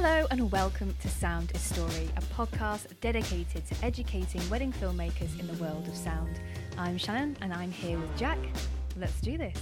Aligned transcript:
Hello 0.00 0.28
and 0.30 0.52
welcome 0.52 0.94
to 1.00 1.08
Sound 1.08 1.50
is 1.56 1.60
Story, 1.60 2.08
a 2.16 2.20
podcast 2.32 2.86
dedicated 3.00 3.66
to 3.66 3.84
educating 3.84 4.40
wedding 4.48 4.72
filmmakers 4.72 5.40
in 5.40 5.48
the 5.48 5.54
world 5.54 5.88
of 5.88 5.96
sound. 5.96 6.38
I'm 6.78 6.96
Shannon 6.96 7.36
and 7.40 7.52
I'm 7.52 7.72
here 7.72 7.98
with 7.98 8.16
Jack. 8.16 8.38
Let's 8.96 9.20
do 9.20 9.36
this. 9.36 9.58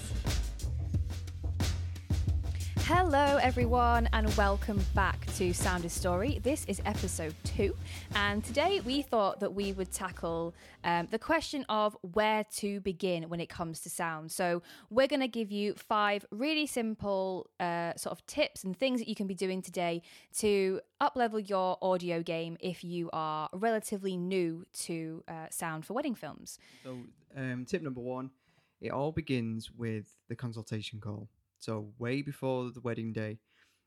Hello, 3.08 3.36
everyone, 3.40 4.08
and 4.12 4.28
welcome 4.36 4.84
back 4.92 5.26
to 5.36 5.54
Sound 5.54 5.88
Story. 5.92 6.40
This 6.42 6.64
is 6.64 6.82
episode 6.84 7.36
two, 7.44 7.76
and 8.16 8.42
today 8.42 8.80
we 8.84 9.00
thought 9.00 9.38
that 9.38 9.54
we 9.54 9.72
would 9.72 9.92
tackle 9.92 10.56
um, 10.82 11.06
the 11.12 11.18
question 11.20 11.64
of 11.68 11.96
where 12.14 12.42
to 12.56 12.80
begin 12.80 13.28
when 13.28 13.38
it 13.38 13.48
comes 13.48 13.78
to 13.82 13.90
sound. 13.90 14.32
So, 14.32 14.60
we're 14.90 15.06
going 15.06 15.20
to 15.20 15.28
give 15.28 15.52
you 15.52 15.74
five 15.74 16.26
really 16.32 16.66
simple 16.66 17.48
uh, 17.60 17.94
sort 17.94 18.10
of 18.10 18.26
tips 18.26 18.64
and 18.64 18.76
things 18.76 18.98
that 18.98 19.06
you 19.06 19.14
can 19.14 19.28
be 19.28 19.36
doing 19.36 19.62
today 19.62 20.02
to 20.38 20.80
uplevel 21.00 21.48
your 21.48 21.78
audio 21.80 22.24
game 22.24 22.56
if 22.58 22.82
you 22.82 23.08
are 23.12 23.48
relatively 23.52 24.16
new 24.16 24.66
to 24.80 25.22
uh, 25.28 25.46
sound 25.48 25.86
for 25.86 25.92
wedding 25.92 26.16
films. 26.16 26.58
So, 26.82 26.98
um, 27.36 27.66
tip 27.66 27.82
number 27.82 28.00
one 28.00 28.32
it 28.80 28.90
all 28.90 29.12
begins 29.12 29.70
with 29.70 30.06
the 30.28 30.34
consultation 30.34 31.00
call. 31.00 31.28
So, 31.66 31.88
way 31.98 32.22
before 32.22 32.70
the 32.70 32.80
wedding 32.80 33.12
day, 33.12 33.40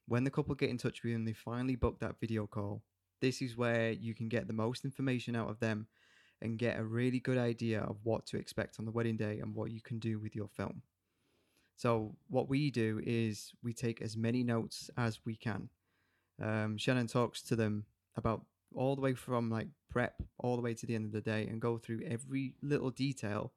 when 0.06 0.26
the 0.26 0.30
couple 0.30 0.54
get 0.54 0.70
in 0.70 0.78
touch 0.78 1.02
with 1.02 1.12
you 1.12 1.16
and 1.16 1.26
they 1.26 1.32
finally 1.32 1.78
book 1.78 1.98
that 2.02 2.20
video 2.20 2.46
call, 2.46 2.84
this 3.22 3.42
is 3.42 3.56
where 3.56 3.92
you 3.92 4.14
can 4.14 4.28
get 4.28 4.48
the 4.48 4.54
most 4.54 4.84
information 4.84 5.34
out 5.34 5.50
of 5.50 5.62
them 5.62 5.88
and 6.42 6.60
get 6.60 6.78
a 6.78 6.84
really 6.84 7.22
good 7.22 7.38
idea 7.38 7.80
of 7.80 7.96
what 8.04 8.26
to 8.26 8.38
expect 8.38 8.80
on 8.80 8.86
the 8.86 8.92
wedding 8.92 9.16
day 9.16 9.40
and 9.40 9.56
what 9.56 9.72
you 9.72 9.80
can 9.80 9.98
do 9.98 10.20
with 10.20 10.36
your 10.36 10.50
film. 10.50 10.82
So, 11.78 12.18
what 12.28 12.50
we 12.50 12.70
do 12.70 13.00
is 13.02 13.54
we 13.64 13.72
take 13.72 14.02
as 14.02 14.18
many 14.18 14.44
notes 14.44 14.90
as 14.98 15.22
we 15.26 15.38
can. 15.38 15.70
Um, 16.44 16.78
Shannon 16.78 17.08
talks 17.08 17.42
to 17.44 17.56
them 17.56 17.86
about 18.18 18.44
all 18.76 18.98
the 18.98 19.02
way 19.02 19.14
from 19.14 19.50
like 19.50 19.70
prep 19.90 20.22
all 20.38 20.58
the 20.58 20.62
way 20.62 20.74
to 20.74 20.86
the 20.86 20.96
end 20.96 21.06
of 21.06 21.14
the 21.14 21.22
day 21.22 21.48
and 21.48 21.62
go 21.62 21.78
through 21.78 22.02
every 22.06 22.56
little 22.62 22.92
detail 22.92 23.54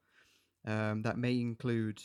um, 0.64 1.02
that 1.02 1.18
may 1.18 1.40
include 1.40 2.00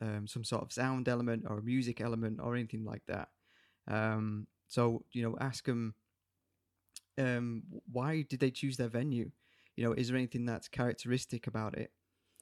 um, 0.00 0.26
some 0.26 0.44
sort 0.44 0.62
of 0.62 0.72
sound 0.72 1.08
element 1.08 1.44
or 1.48 1.58
a 1.58 1.62
music 1.62 2.00
element 2.00 2.40
or 2.42 2.54
anything 2.54 2.84
like 2.84 3.02
that. 3.06 3.28
Um, 3.88 4.46
so 4.68 5.04
you 5.12 5.22
know, 5.22 5.36
ask 5.40 5.64
them 5.64 5.94
um, 7.18 7.62
why 7.90 8.24
did 8.28 8.40
they 8.40 8.50
choose 8.50 8.76
their 8.76 8.88
venue? 8.88 9.30
You 9.76 9.84
know, 9.84 9.92
is 9.92 10.08
there 10.08 10.16
anything 10.16 10.46
that's 10.46 10.68
characteristic 10.68 11.46
about 11.46 11.76
it? 11.76 11.90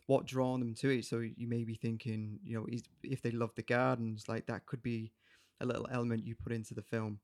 What 0.06 0.26
drawn 0.26 0.60
them 0.60 0.74
to 0.76 0.90
it? 0.90 1.04
So 1.04 1.18
you 1.18 1.46
may 1.46 1.64
be 1.64 1.74
thinking, 1.74 2.38
you 2.42 2.56
know, 2.56 2.66
is, 2.68 2.82
if 3.02 3.20
they 3.20 3.30
love 3.30 3.50
the 3.56 3.62
gardens, 3.62 4.28
like 4.28 4.46
that 4.46 4.66
could 4.66 4.82
be 4.82 5.12
a 5.60 5.66
little 5.66 5.86
element 5.92 6.26
you 6.26 6.34
put 6.34 6.52
into 6.52 6.74
the 6.74 6.82
film, 6.82 7.20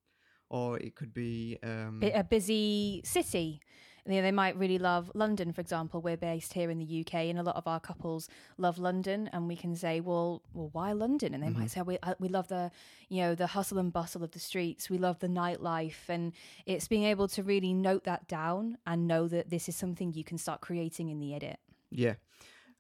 or 0.50 0.78
it 0.78 0.94
could 0.94 1.14
be 1.14 1.58
um, 1.62 2.00
a 2.02 2.24
busy 2.24 3.00
city. 3.04 3.60
You 4.06 4.16
know, 4.16 4.22
they 4.22 4.32
might 4.32 4.56
really 4.58 4.76
love 4.78 5.10
London, 5.14 5.52
for 5.52 5.62
example. 5.62 6.02
We're 6.02 6.18
based 6.18 6.52
here 6.52 6.70
in 6.70 6.78
the 6.78 6.84
UK, 7.00 7.14
and 7.30 7.38
a 7.38 7.42
lot 7.42 7.56
of 7.56 7.66
our 7.66 7.80
couples 7.80 8.28
love 8.58 8.78
London. 8.78 9.30
And 9.32 9.48
we 9.48 9.56
can 9.56 9.74
say, 9.74 10.00
"Well, 10.00 10.42
well, 10.52 10.68
why 10.72 10.92
London?" 10.92 11.32
And 11.32 11.42
they 11.42 11.48
Mm-hmm. 11.48 11.60
might 11.60 11.70
say, 11.70 11.80
"We 11.80 11.98
uh, 12.02 12.14
we 12.18 12.28
love 12.28 12.48
the, 12.48 12.70
you 13.08 13.22
know, 13.22 13.34
the 13.34 13.46
hustle 13.46 13.78
and 13.78 13.90
bustle 13.90 14.22
of 14.22 14.32
the 14.32 14.38
streets. 14.38 14.90
We 14.90 14.98
love 14.98 15.20
the 15.20 15.28
nightlife." 15.28 16.08
And 16.08 16.32
it's 16.66 16.86
being 16.86 17.04
able 17.04 17.28
to 17.28 17.42
really 17.42 17.72
note 17.72 18.04
that 18.04 18.28
down 18.28 18.76
and 18.86 19.08
know 19.08 19.26
that 19.28 19.48
this 19.48 19.68
is 19.70 19.76
something 19.76 20.12
you 20.12 20.24
can 20.24 20.36
start 20.36 20.60
creating 20.60 21.08
in 21.08 21.18
the 21.18 21.34
edit. 21.34 21.58
Yeah, 21.90 22.14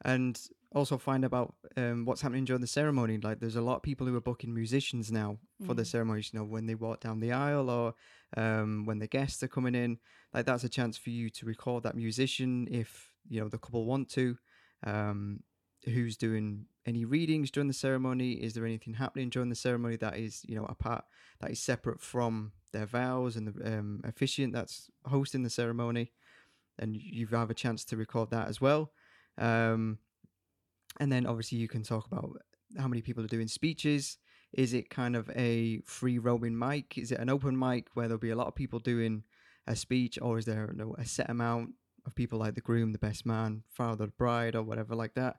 and 0.04 0.38
also 0.74 0.98
find 0.98 1.24
about 1.24 1.54
um, 1.76 2.04
what's 2.04 2.20
happening 2.20 2.44
during 2.44 2.60
the 2.60 2.66
ceremony. 2.66 3.18
Like, 3.18 3.40
there's 3.40 3.56
a 3.56 3.62
lot 3.62 3.76
of 3.76 3.82
people 3.82 4.06
who 4.06 4.16
are 4.16 4.20
booking 4.20 4.54
musicians 4.54 5.12
now 5.12 5.38
for 5.64 5.74
the 5.74 5.84
ceremonies. 5.84 6.30
You 6.32 6.40
know, 6.40 6.44
when 6.44 6.66
they 6.66 6.74
walk 6.74 7.00
down 7.00 7.20
the 7.20 7.32
aisle 7.32 7.70
or 7.70 7.94
um, 8.36 8.84
when 8.84 8.98
the 8.98 9.06
guests 9.06 9.42
are 9.42 9.48
coming 9.48 9.74
in. 9.74 9.98
Like, 10.32 10.46
that's 10.46 10.64
a 10.64 10.68
chance 10.68 10.96
for 10.96 11.10
you 11.10 11.30
to 11.30 11.46
record 11.46 11.84
that 11.84 11.96
musician 11.96 12.68
if 12.70 13.12
you 13.28 13.40
know 13.40 13.48
the 13.48 13.58
couple 13.58 13.84
want 13.84 14.10
to. 14.10 14.36
Um, 14.84 15.40
who's 15.84 16.16
doing 16.16 16.66
any 16.86 17.04
readings 17.04 17.50
during 17.50 17.68
the 17.68 17.74
ceremony? 17.74 18.32
Is 18.32 18.54
there 18.54 18.64
anything 18.66 18.94
happening 18.94 19.28
during 19.28 19.50
the 19.50 19.54
ceremony 19.54 19.96
that 19.96 20.16
is 20.18 20.42
you 20.44 20.56
know 20.56 20.66
a 20.66 20.74
part 20.74 21.04
that 21.40 21.50
is 21.50 21.60
separate 21.60 22.00
from 22.00 22.52
their 22.72 22.86
vows 22.86 23.36
and 23.36 23.48
the 23.48 23.78
um, 23.78 24.00
officiant 24.04 24.52
that's 24.52 24.90
hosting 25.04 25.42
the 25.42 25.50
ceremony? 25.50 26.12
and 26.78 26.96
you 26.96 27.26
have 27.28 27.50
a 27.50 27.54
chance 27.54 27.84
to 27.84 27.96
record 27.96 28.30
that 28.30 28.48
as 28.48 28.60
well. 28.60 28.92
Um, 29.38 29.98
and 31.00 31.10
then 31.10 31.26
obviously 31.26 31.58
you 31.58 31.68
can 31.68 31.82
talk 31.82 32.06
about 32.06 32.30
how 32.78 32.88
many 32.88 33.02
people 33.02 33.24
are 33.24 33.28
doing 33.28 33.48
speeches. 33.48 34.18
Is 34.52 34.72
it 34.72 34.88
kind 34.90 35.16
of 35.16 35.28
a 35.30 35.80
free 35.84 36.18
roaming 36.18 36.56
mic? 36.58 36.96
Is 36.96 37.10
it 37.10 37.18
an 37.18 37.28
open 37.28 37.58
mic 37.58 37.88
where 37.94 38.06
there'll 38.08 38.20
be 38.20 38.30
a 38.30 38.36
lot 38.36 38.46
of 38.46 38.54
people 38.54 38.78
doing 38.78 39.24
a 39.66 39.74
speech, 39.74 40.18
or 40.20 40.38
is 40.38 40.44
there 40.44 40.68
you 40.70 40.78
know, 40.78 40.94
a 40.98 41.04
set 41.04 41.30
amount 41.30 41.70
of 42.06 42.14
people 42.14 42.38
like 42.38 42.54
the 42.54 42.60
groom, 42.60 42.92
the 42.92 42.98
best 42.98 43.24
man, 43.26 43.62
father, 43.70 44.06
the 44.06 44.12
bride, 44.12 44.54
or 44.54 44.62
whatever 44.62 44.94
like 44.94 45.14
that? 45.14 45.36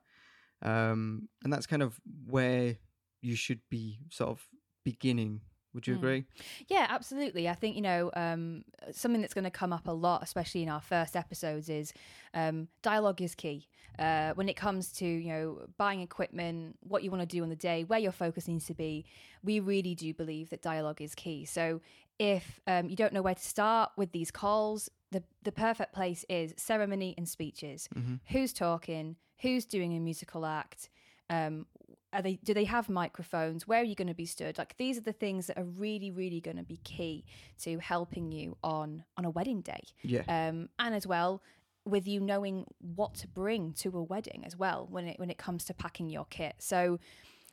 Um, 0.62 1.30
and 1.44 1.52
that's 1.54 1.68
kind 1.68 1.84
of 1.84 2.00
where 2.28 2.78
you 3.22 3.36
should 3.36 3.62
be 3.70 4.00
sort 4.10 4.32
of 4.32 4.48
beginning. 4.84 5.42
Would 5.74 5.88
you 5.88 5.96
Mm. 5.96 5.98
agree? 5.98 6.26
Yeah, 6.68 6.88
absolutely. 6.90 7.50
I 7.50 7.54
think, 7.54 7.76
you 7.76 7.82
know, 7.82 8.10
um, 8.16 8.64
something 8.92 9.22
that's 9.22 9.34
going 9.34 9.44
to 9.44 9.52
come 9.52 9.74
up 9.74 9.88
a 9.88 9.92
lot, 9.92 10.24
especially 10.24 10.64
in 10.64 10.70
our 10.70 10.82
first 10.82 11.16
episodes, 11.18 11.68
is 11.70 11.94
um, 12.34 12.70
dialogue 12.82 13.22
is 13.22 13.36
key. 13.36 13.68
Uh, 14.00 14.34
when 14.36 14.50
it 14.50 14.56
comes 14.56 14.92
to, 14.94 15.06
you 15.06 15.30
know, 15.30 15.62
buying 15.78 16.02
equipment, 16.02 16.78
what 16.82 17.04
you 17.04 17.12
want 17.12 17.22
to 17.22 17.26
do 17.28 17.44
on 17.44 17.50
the 17.50 17.56
day, 17.56 17.84
where 17.84 18.00
your 18.00 18.12
focus 18.12 18.48
needs 18.48 18.66
to 18.66 18.74
be, 18.74 19.06
we 19.44 19.60
really 19.60 19.96
do 19.96 20.14
believe 20.14 20.50
that 20.50 20.62
dialogue 20.62 21.02
is 21.02 21.16
key. 21.16 21.46
So 21.46 21.82
if 22.20 22.60
um, 22.68 22.90
you 22.90 22.96
don't 22.96 23.14
know 23.14 23.22
where 23.22 23.36
to 23.36 23.42
start 23.44 23.92
with 23.98 24.12
these 24.12 24.32
calls, 24.32 24.90
the, 25.12 25.24
the 25.44 25.52
perfect 25.52 25.94
place 25.94 26.26
is 26.30 26.54
ceremony 26.58 27.14
and 27.18 27.28
speeches. 27.28 27.88
Who's 28.30 28.54
talking? 28.54 29.16
Who's 29.42 29.66
doing 29.66 29.96
a 29.96 30.00
musical 30.00 30.46
act? 30.46 30.90
um 31.32 31.66
are 32.14 32.22
they 32.22 32.36
do 32.44 32.54
they 32.54 32.66
have 32.66 32.88
microphones 32.88 33.68
where 33.68 33.82
are 33.82 33.84
you 33.84 33.96
going 33.96 34.08
to 34.08 34.14
be 34.14 34.28
stood 34.28 34.60
like 34.60 34.78
these 34.78 34.96
are 34.96 35.02
the 35.02 35.12
things 35.12 35.48
that 35.48 35.58
are 35.58 35.64
really 35.64 36.12
really 36.12 36.40
going 36.40 36.56
to 36.56 36.62
be 36.64 36.78
key 36.84 37.26
to 37.60 37.80
helping 37.80 38.32
you 38.32 38.56
on 38.64 39.04
on 39.18 39.26
a 39.26 39.30
wedding 39.32 39.60
day 39.62 39.82
Yeah. 40.04 40.22
um 40.28 40.70
and 40.78 40.94
as 40.94 41.08
well 41.08 41.42
with 41.86 42.08
you 42.08 42.20
knowing 42.20 42.66
what 42.80 43.14
to 43.14 43.28
bring 43.28 43.72
to 43.74 43.96
a 43.98 44.04
wedding 44.04 44.44
as 44.46 44.58
well 44.58 44.88
when 44.90 45.08
it 45.08 45.20
when 45.20 45.30
it 45.30 45.38
comes 45.38 45.64
to 45.66 45.74
packing 45.74 46.10
your 46.10 46.26
kit. 46.26 46.56
So 46.60 47.00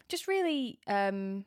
just 0.09 0.27
really 0.27 0.79
um 0.87 1.45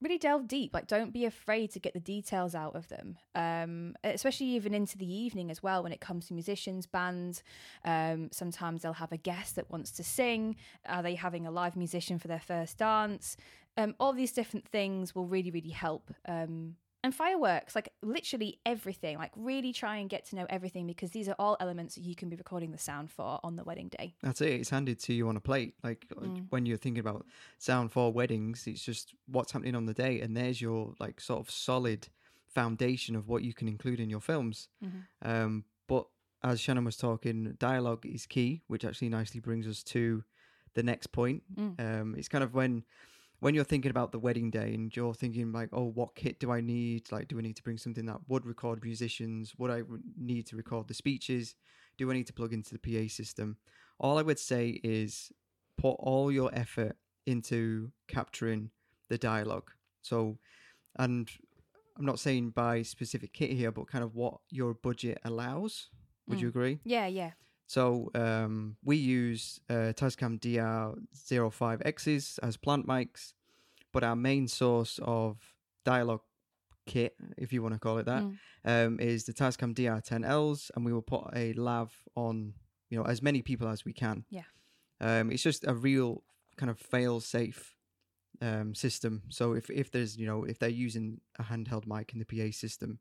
really 0.00 0.18
delve 0.18 0.46
deep. 0.46 0.72
Like 0.72 0.86
don't 0.86 1.12
be 1.12 1.24
afraid 1.24 1.72
to 1.72 1.80
get 1.80 1.92
the 1.92 2.00
details 2.00 2.54
out 2.54 2.76
of 2.76 2.88
them 2.88 3.18
um 3.34 3.96
especially 4.04 4.46
even 4.46 4.72
into 4.72 4.96
the 4.96 5.12
evening 5.12 5.50
as 5.50 5.62
well 5.62 5.82
when 5.82 5.92
it 5.92 6.00
comes 6.00 6.28
to 6.28 6.34
musicians 6.34 6.86
bands. 6.86 7.42
Um 7.84 8.28
sometimes 8.32 8.82
they'll 8.82 8.92
have 8.94 9.12
a 9.12 9.16
guest 9.16 9.56
that 9.56 9.70
wants 9.70 9.90
to 9.92 10.04
sing. 10.04 10.56
Are 10.86 11.02
they 11.02 11.16
having 11.16 11.46
a 11.46 11.50
live 11.50 11.76
musician 11.76 12.18
for 12.18 12.28
their 12.28 12.40
first 12.40 12.78
dance? 12.78 13.36
Um 13.76 13.96
all 13.98 14.12
these 14.12 14.32
different 14.32 14.68
things 14.68 15.14
will 15.14 15.26
really 15.26 15.50
really 15.50 15.70
help 15.70 16.12
um 16.28 16.76
and 17.04 17.14
fireworks 17.14 17.74
like 17.74 17.88
literally 18.02 18.58
everything 18.66 19.18
like 19.18 19.30
really 19.36 19.72
try 19.72 19.96
and 19.98 20.10
get 20.10 20.24
to 20.24 20.36
know 20.36 20.46
everything 20.50 20.86
because 20.86 21.10
these 21.12 21.28
are 21.28 21.36
all 21.38 21.56
elements 21.60 21.96
you 21.96 22.14
can 22.14 22.28
be 22.28 22.36
recording 22.36 22.72
the 22.72 22.78
sound 22.78 23.08
for 23.10 23.38
on 23.44 23.54
the 23.56 23.62
wedding 23.64 23.88
day 23.88 24.14
That's 24.22 24.40
it. 24.40 24.52
It's 24.60 24.70
handed 24.70 24.98
to 25.00 25.12
you 25.12 25.28
on 25.28 25.36
a 25.36 25.40
plate. 25.40 25.74
Like 25.82 26.06
uh, 26.16 26.20
Mm. 26.20 26.46
when 26.50 26.66
you're 26.66 26.76
thinking 26.76 27.00
about 27.00 27.24
sound 27.58 27.92
for 27.92 28.12
weddings, 28.12 28.66
it's 28.66 28.82
just 28.84 29.14
what's 29.26 29.52
happening 29.52 29.74
on 29.76 29.86
the 29.86 29.94
day, 29.94 30.20
and 30.20 30.36
there's 30.36 30.60
your 30.60 30.94
like 30.98 31.20
sort 31.20 31.40
of 31.40 31.50
solid 31.50 32.08
foundation 32.48 33.14
of 33.14 33.28
what 33.28 33.42
you 33.42 33.54
can 33.54 33.68
include 33.68 34.00
in 34.00 34.10
your 34.10 34.20
films. 34.20 34.68
Mm-hmm. 34.84 35.28
Um, 35.30 35.64
but 35.86 36.06
as 36.42 36.60
Shannon 36.60 36.84
was 36.84 36.96
talking, 36.96 37.54
dialogue 37.58 38.04
is 38.06 38.26
key, 38.26 38.62
which 38.66 38.84
actually 38.84 39.08
nicely 39.08 39.40
brings 39.40 39.66
us 39.66 39.82
to 39.84 40.24
the 40.74 40.82
next 40.82 41.08
point. 41.08 41.42
Mm. 41.54 41.80
Um, 41.80 42.14
it's 42.16 42.28
kind 42.28 42.44
of 42.44 42.54
when 42.54 42.84
when 43.40 43.54
you're 43.54 43.64
thinking 43.64 43.90
about 43.90 44.12
the 44.12 44.18
wedding 44.18 44.50
day 44.50 44.74
and 44.74 44.94
you're 44.94 45.14
thinking 45.14 45.52
like, 45.52 45.68
oh, 45.72 45.84
what 45.94 46.14
kit 46.16 46.40
do 46.40 46.50
I 46.50 46.60
need? 46.60 47.10
Like, 47.12 47.28
do 47.28 47.38
I 47.38 47.42
need 47.42 47.56
to 47.56 47.62
bring 47.62 47.78
something 47.78 48.06
that 48.06 48.18
would 48.28 48.44
record 48.44 48.82
musicians? 48.82 49.54
Would 49.58 49.70
I 49.70 49.82
need 50.16 50.46
to 50.48 50.56
record 50.56 50.88
the 50.88 50.94
speeches? 50.94 51.54
Do 51.98 52.10
I 52.10 52.14
need 52.14 52.26
to 52.26 52.32
plug 52.32 52.52
into 52.52 52.76
the 52.76 52.78
PA 52.78 53.08
system? 53.08 53.56
All 54.00 54.18
I 54.18 54.22
would 54.22 54.38
say 54.38 54.80
is 54.82 55.30
put 55.76 55.92
all 55.98 56.32
your 56.32 56.50
effort 56.52 56.96
into 57.26 57.92
capturing 58.08 58.70
the 59.08 59.18
dialogue. 59.18 59.70
So, 60.02 60.38
and 60.98 61.30
I'm 61.96 62.04
not 62.04 62.18
saying 62.18 62.50
buy 62.50 62.82
specific 62.82 63.32
kit 63.32 63.50
here, 63.50 63.70
but 63.70 63.88
kind 63.88 64.02
of 64.02 64.14
what 64.14 64.38
your 64.50 64.74
budget 64.74 65.18
allows. 65.24 65.90
Would 66.26 66.38
hmm. 66.38 66.42
you 66.42 66.48
agree? 66.48 66.80
yeah 66.84 67.06
yeah 67.06 67.30
So 67.68 68.10
um, 68.14 68.76
we 68.82 68.96
use 68.96 69.60
uh, 69.68 69.92
Tascam 69.94 70.40
DR05Xs 70.40 72.38
as 72.42 72.56
plant 72.56 72.88
mics, 72.88 73.34
but 73.92 74.02
our 74.02 74.16
main 74.16 74.48
source 74.48 74.98
of 75.02 75.36
dialogue 75.84 76.22
kit, 76.86 77.14
if 77.36 77.52
you 77.52 77.62
want 77.62 77.74
to 77.74 77.78
call 77.78 77.98
it 77.98 78.06
that, 78.06 78.22
um, 78.64 78.98
is 78.98 79.24
the 79.24 79.34
Tascam 79.34 79.74
DR10Ls, 79.74 80.70
and 80.74 80.84
we 80.84 80.94
will 80.94 81.02
put 81.02 81.24
a 81.36 81.52
lav 81.52 81.92
on, 82.16 82.54
you 82.88 82.98
know, 82.98 83.04
as 83.04 83.22
many 83.22 83.42
people 83.42 83.68
as 83.68 83.84
we 83.84 83.92
can. 83.92 84.24
Yeah. 84.30 84.44
Um, 85.00 85.30
it's 85.30 85.42
just 85.42 85.66
a 85.66 85.74
real 85.74 86.24
kind 86.56 86.70
of 86.70 86.78
fail-safe 86.78 87.76
um, 88.40 88.74
system. 88.74 89.24
So 89.28 89.52
if 89.52 89.68
if 89.68 89.90
there's 89.90 90.16
you 90.16 90.26
know 90.26 90.44
if 90.44 90.58
they're 90.58 90.68
using 90.68 91.20
a 91.38 91.42
handheld 91.42 91.86
mic 91.86 92.12
in 92.14 92.18
the 92.18 92.24
PA 92.24 92.50
system, 92.52 92.98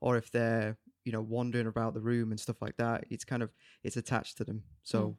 or 0.00 0.16
if 0.16 0.30
they're 0.30 0.78
you 1.06 1.12
know 1.12 1.22
wandering 1.22 1.66
about 1.68 1.94
the 1.94 2.00
room 2.10 2.30
and 2.32 2.38
stuff 2.40 2.60
like 2.60 2.76
that, 2.76 3.04
it's 3.10 3.24
kind 3.24 3.42
of 3.42 3.50
it's 3.84 3.96
attached 3.96 4.36
to 4.38 4.44
them. 4.44 4.64
So 4.82 4.98
Mm. 5.00 5.16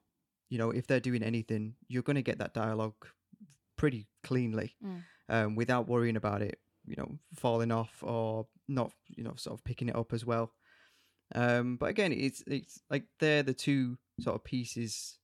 you 0.49 0.57
know 0.59 0.69
if 0.79 0.85
they're 0.87 0.99
doing 1.09 1.23
anything, 1.23 1.75
you're 1.87 2.03
going 2.09 2.21
to 2.23 2.29
get 2.31 2.37
that 2.39 2.53
dialogue 2.53 3.01
pretty 3.77 4.07
cleanly 4.23 4.75
Mm. 4.83 5.01
um, 5.29 5.55
without 5.55 5.87
worrying 5.87 6.15
about 6.17 6.41
it, 6.41 6.59
you 6.85 6.95
know, 6.97 7.19
falling 7.35 7.71
off 7.71 8.03
or 8.03 8.47
not, 8.67 8.91
you 9.17 9.23
know, 9.23 9.35
sort 9.35 9.57
of 9.59 9.63
picking 9.63 9.89
it 9.89 9.95
up 9.95 10.13
as 10.13 10.25
well. 10.25 10.53
Um, 11.35 11.77
but 11.77 11.89
again, 11.89 12.11
it's 12.13 12.41
it's 12.47 12.81
like 12.89 13.05
they're 13.19 13.43
the 13.43 13.53
two 13.53 13.97
sort 14.19 14.35
of 14.35 14.43
pieces 14.43 15.19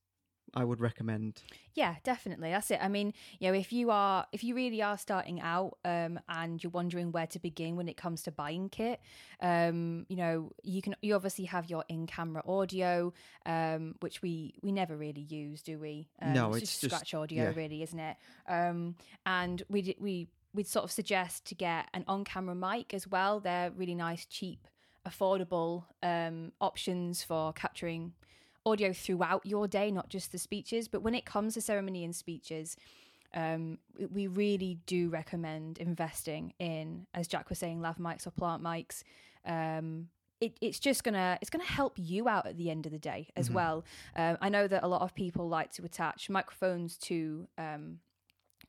I 0.52 0.64
would 0.64 0.80
recommend. 0.80 1.42
Yeah, 1.74 1.96
definitely. 2.04 2.50
That's 2.50 2.70
it. 2.70 2.78
I 2.80 2.88
mean, 2.88 3.12
you 3.40 3.48
know, 3.48 3.54
if 3.58 3.72
you 3.72 3.90
are 3.90 4.26
if 4.32 4.44
you 4.44 4.54
really 4.54 4.82
are 4.82 4.98
starting 4.98 5.40
out 5.40 5.78
um 5.84 6.20
and 6.28 6.62
you're 6.62 6.70
wondering 6.70 7.10
where 7.12 7.26
to 7.28 7.38
begin 7.38 7.76
when 7.76 7.88
it 7.88 7.96
comes 7.96 8.22
to 8.22 8.30
buying 8.30 8.68
kit, 8.68 9.00
um, 9.40 10.06
you 10.08 10.16
know, 10.16 10.52
you 10.62 10.82
can 10.82 10.94
you 11.02 11.14
obviously 11.14 11.46
have 11.46 11.68
your 11.68 11.84
in-camera 11.88 12.42
audio, 12.46 13.12
um, 13.46 13.96
which 14.00 14.22
we 14.22 14.54
we 14.62 14.70
never 14.70 14.96
really 14.96 15.22
use, 15.22 15.62
do 15.62 15.78
we? 15.78 16.08
Um, 16.22 16.32
No, 16.34 16.48
it's, 16.50 16.62
it's 16.62 16.80
just 16.80 16.92
scratch 16.94 17.14
audio, 17.14 17.44
yeah. 17.44 17.52
really, 17.56 17.82
isn't 17.82 17.98
it? 17.98 18.16
Um, 18.48 18.94
and 19.26 19.62
we 19.68 19.96
we 19.98 20.28
we'd 20.52 20.68
sort 20.68 20.84
of 20.84 20.92
suggest 20.92 21.44
to 21.46 21.54
get 21.56 21.88
an 21.94 22.04
on-camera 22.06 22.54
mic 22.54 22.94
as 22.94 23.08
well. 23.08 23.40
They're 23.40 23.72
really 23.72 23.96
nice, 23.96 24.24
cheap, 24.26 24.68
affordable 25.06 25.84
um 26.02 26.52
options 26.60 27.22
for 27.24 27.52
capturing 27.52 28.12
audio 28.66 28.92
throughout 28.92 29.44
your 29.44 29.68
day, 29.68 29.90
not 29.90 30.08
just 30.08 30.32
the 30.32 30.38
speeches. 30.38 30.88
But 30.88 31.02
when 31.02 31.14
it 31.14 31.24
comes 31.24 31.54
to 31.54 31.60
ceremony 31.60 32.04
and 32.04 32.14
speeches, 32.14 32.76
um, 33.34 33.78
we- 34.10 34.26
really 34.28 34.78
do 34.86 35.08
recommend 35.08 35.78
investing 35.78 36.52
in, 36.58 37.06
as 37.14 37.26
Jack 37.28 37.48
was 37.48 37.58
saying, 37.58 37.80
lav 37.80 37.98
mics 37.98 38.26
or 38.26 38.30
plant 38.30 38.62
mics. 38.62 39.02
Um, 39.44 40.08
it, 40.40 40.56
it's 40.60 40.78
just 40.78 41.04
gonna 41.04 41.38
it's 41.40 41.50
gonna 41.50 41.64
help 41.64 41.94
you 41.96 42.28
out 42.28 42.46
at 42.46 42.56
the 42.56 42.70
end 42.70 42.86
of 42.86 42.92
the 42.92 42.98
day 42.98 43.28
as 43.36 43.48
Mhm. 43.48 43.54
well. 43.54 43.84
Um, 44.16 44.36
I 44.40 44.48
know 44.48 44.66
that 44.66 44.82
a 44.82 44.88
lot 44.88 45.02
of 45.02 45.14
people 45.14 45.48
like 45.48 45.72
to 45.72 45.84
attach 45.84 46.28
microphones 46.28 46.96
to 46.98 47.48
um, 47.56 48.00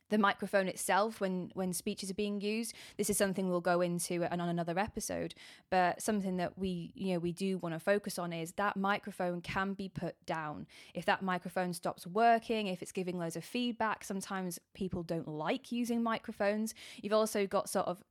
the 0.10 0.18
microphone 0.18 0.68
itself 0.68 1.20
when 1.20 1.52
when 1.54 1.74
speeches 1.74 2.12
are 2.12 2.16
being 2.16 2.42
used. 2.42 2.74
This 2.98 3.10
is 3.10 3.18
something 3.18 3.50
we'll 3.50 3.62
go 3.62 3.82
into 3.82 4.24
and 4.24 4.42
on 4.42 4.50
another 4.50 4.78
episode 4.78 5.34
but 5.70 6.02
something 6.02 6.38
that 6.38 6.58
we 6.58 6.92
you 6.96 7.14
know 7.14 7.20
we 7.20 7.32
do 7.32 7.58
want 7.58 7.74
to 7.74 7.80
focus 7.80 8.20
on 8.20 8.34
is 8.34 8.54
that 8.54 8.78
microphone 8.78 9.42
can 9.42 9.74
be 9.74 9.90
put 9.90 10.16
down. 10.26 10.68
If 10.94 11.06
that 11.06 11.22
microphone 11.22 11.74
stops 11.74 12.06
working 12.06 12.68
if 12.68 12.82
it's 12.82 12.92
giving 12.92 13.18
loads 13.18 13.36
of 13.36 13.44
feedback 13.44 14.04
sometimes 14.04 14.60
people 14.74 15.04
don't 15.04 15.28
like 15.28 15.72
using 15.72 16.04
microphones. 16.04 16.74
You've 17.02 17.14
also 17.14 17.48
got 17.48 17.70
sort 17.70 17.88
of 17.88 18.04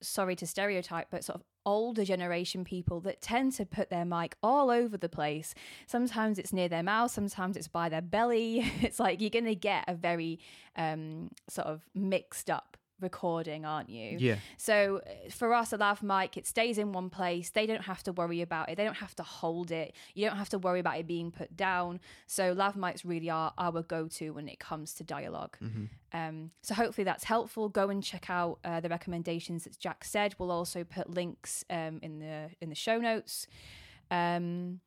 sorry 0.00 0.34
to 0.36 0.46
stereotype 0.46 1.08
but 1.10 1.24
sort 1.24 1.36
of 1.36 1.44
older 1.64 2.04
generation 2.04 2.64
people 2.64 3.00
that 3.00 3.20
tend 3.20 3.52
to 3.54 3.64
put 3.66 3.90
their 3.90 4.04
mic 4.04 4.36
all 4.42 4.70
over 4.70 4.96
the 4.96 5.08
place. 5.08 5.54
Sometimes 5.86 6.38
it's 6.38 6.52
near 6.52 6.68
their 6.68 6.82
mouth 6.82 7.10
sometimes 7.10 7.56
it's 7.56 7.68
by 7.68 7.88
their 7.88 8.02
belly. 8.02 8.70
It's 8.82 8.98
like 8.98 9.20
you're 9.20 9.30
going 9.30 9.44
to 9.44 9.54
get 9.54 9.84
a 9.88 9.94
very 9.94 10.38
um 10.76 11.30
sort 11.48 11.68
of 11.68 11.82
mixed 11.94 12.50
up 12.50 12.76
recording 13.02 13.64
aren't 13.64 13.90
you 13.90 14.16
Yeah, 14.18 14.36
so 14.56 15.00
uh, 15.06 15.30
for 15.30 15.52
us, 15.52 15.72
a 15.72 15.76
lav 15.76 16.02
mic, 16.02 16.36
it 16.36 16.46
stays 16.46 16.78
in 16.78 16.92
one 16.92 17.10
place. 17.10 17.50
They 17.50 17.66
don't 17.66 17.82
have 17.82 18.02
to 18.04 18.12
worry 18.12 18.40
about 18.40 18.70
it. 18.70 18.76
They 18.76 18.84
don't 18.84 18.96
have 18.96 19.14
to 19.16 19.22
hold 19.22 19.70
it. 19.70 19.94
You 20.14 20.26
don't 20.26 20.38
have 20.38 20.48
to 20.50 20.58
worry 20.58 20.80
about 20.80 20.98
it 20.98 21.06
being 21.06 21.30
put 21.30 21.56
down. 21.56 22.00
So 22.26 22.52
lav 22.52 22.74
mics 22.74 23.02
really 23.04 23.28
are 23.28 23.52
our 23.58 23.82
go-to 23.82 24.30
when 24.30 24.48
it 24.48 24.58
comes 24.58 24.94
to 24.94 25.04
dialogue. 25.04 25.56
Mhm. 25.60 25.88
Um, 26.14 26.50
so 26.62 26.74
hopefully 26.74 27.04
that's 27.04 27.24
helpful. 27.24 27.68
Go 27.68 27.88
and 27.90 28.02
check 28.02 28.30
out 28.30 28.58
uh, 28.64 28.80
the 28.80 28.88
recommendations 28.88 29.64
that 29.64 29.78
Jack 29.78 30.04
said. 30.04 30.34
We'll 30.38 30.50
also 30.50 30.84
put 30.84 31.10
links 31.10 31.64
um, 31.70 31.98
in 32.02 32.18
the 32.18 32.50
in 32.60 32.68
the 32.68 32.74
show 32.74 32.98
notes. 32.98 33.46
Um, 34.10 34.80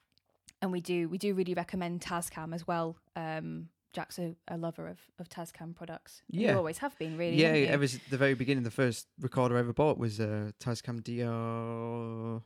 and 0.62 0.72
we 0.72 0.82
do 0.82 1.10
we 1.10 1.18
do 1.18 1.34
really 1.34 1.54
recommend 1.54 2.02
Tascam 2.02 2.54
as 2.54 2.66
well. 2.68 2.98
Um, 3.16 3.70
Jack's 3.96 4.20
a, 4.20 4.36
a 4.48 4.58
lover 4.58 4.88
of, 4.88 5.00
of 5.20 5.30
Tascam 5.30 5.74
products. 5.76 6.22
Yeah. 6.30 6.52
You 6.52 6.58
always 6.58 6.78
have 6.80 6.98
been, 7.00 7.18
really. 7.18 7.38
yeah. 7.42 7.48
Ever 7.76 7.88
since 7.88 8.04
the 8.10 8.18
very 8.18 8.34
beginning, 8.34 8.64
the 8.64 8.72
first 8.72 9.08
recorder 9.20 9.56
I 9.56 9.60
ever 9.62 9.74
bought 9.74 9.98
was 9.98 10.20
a 10.20 10.54
Tascam 10.60 11.02
DR 11.04 12.42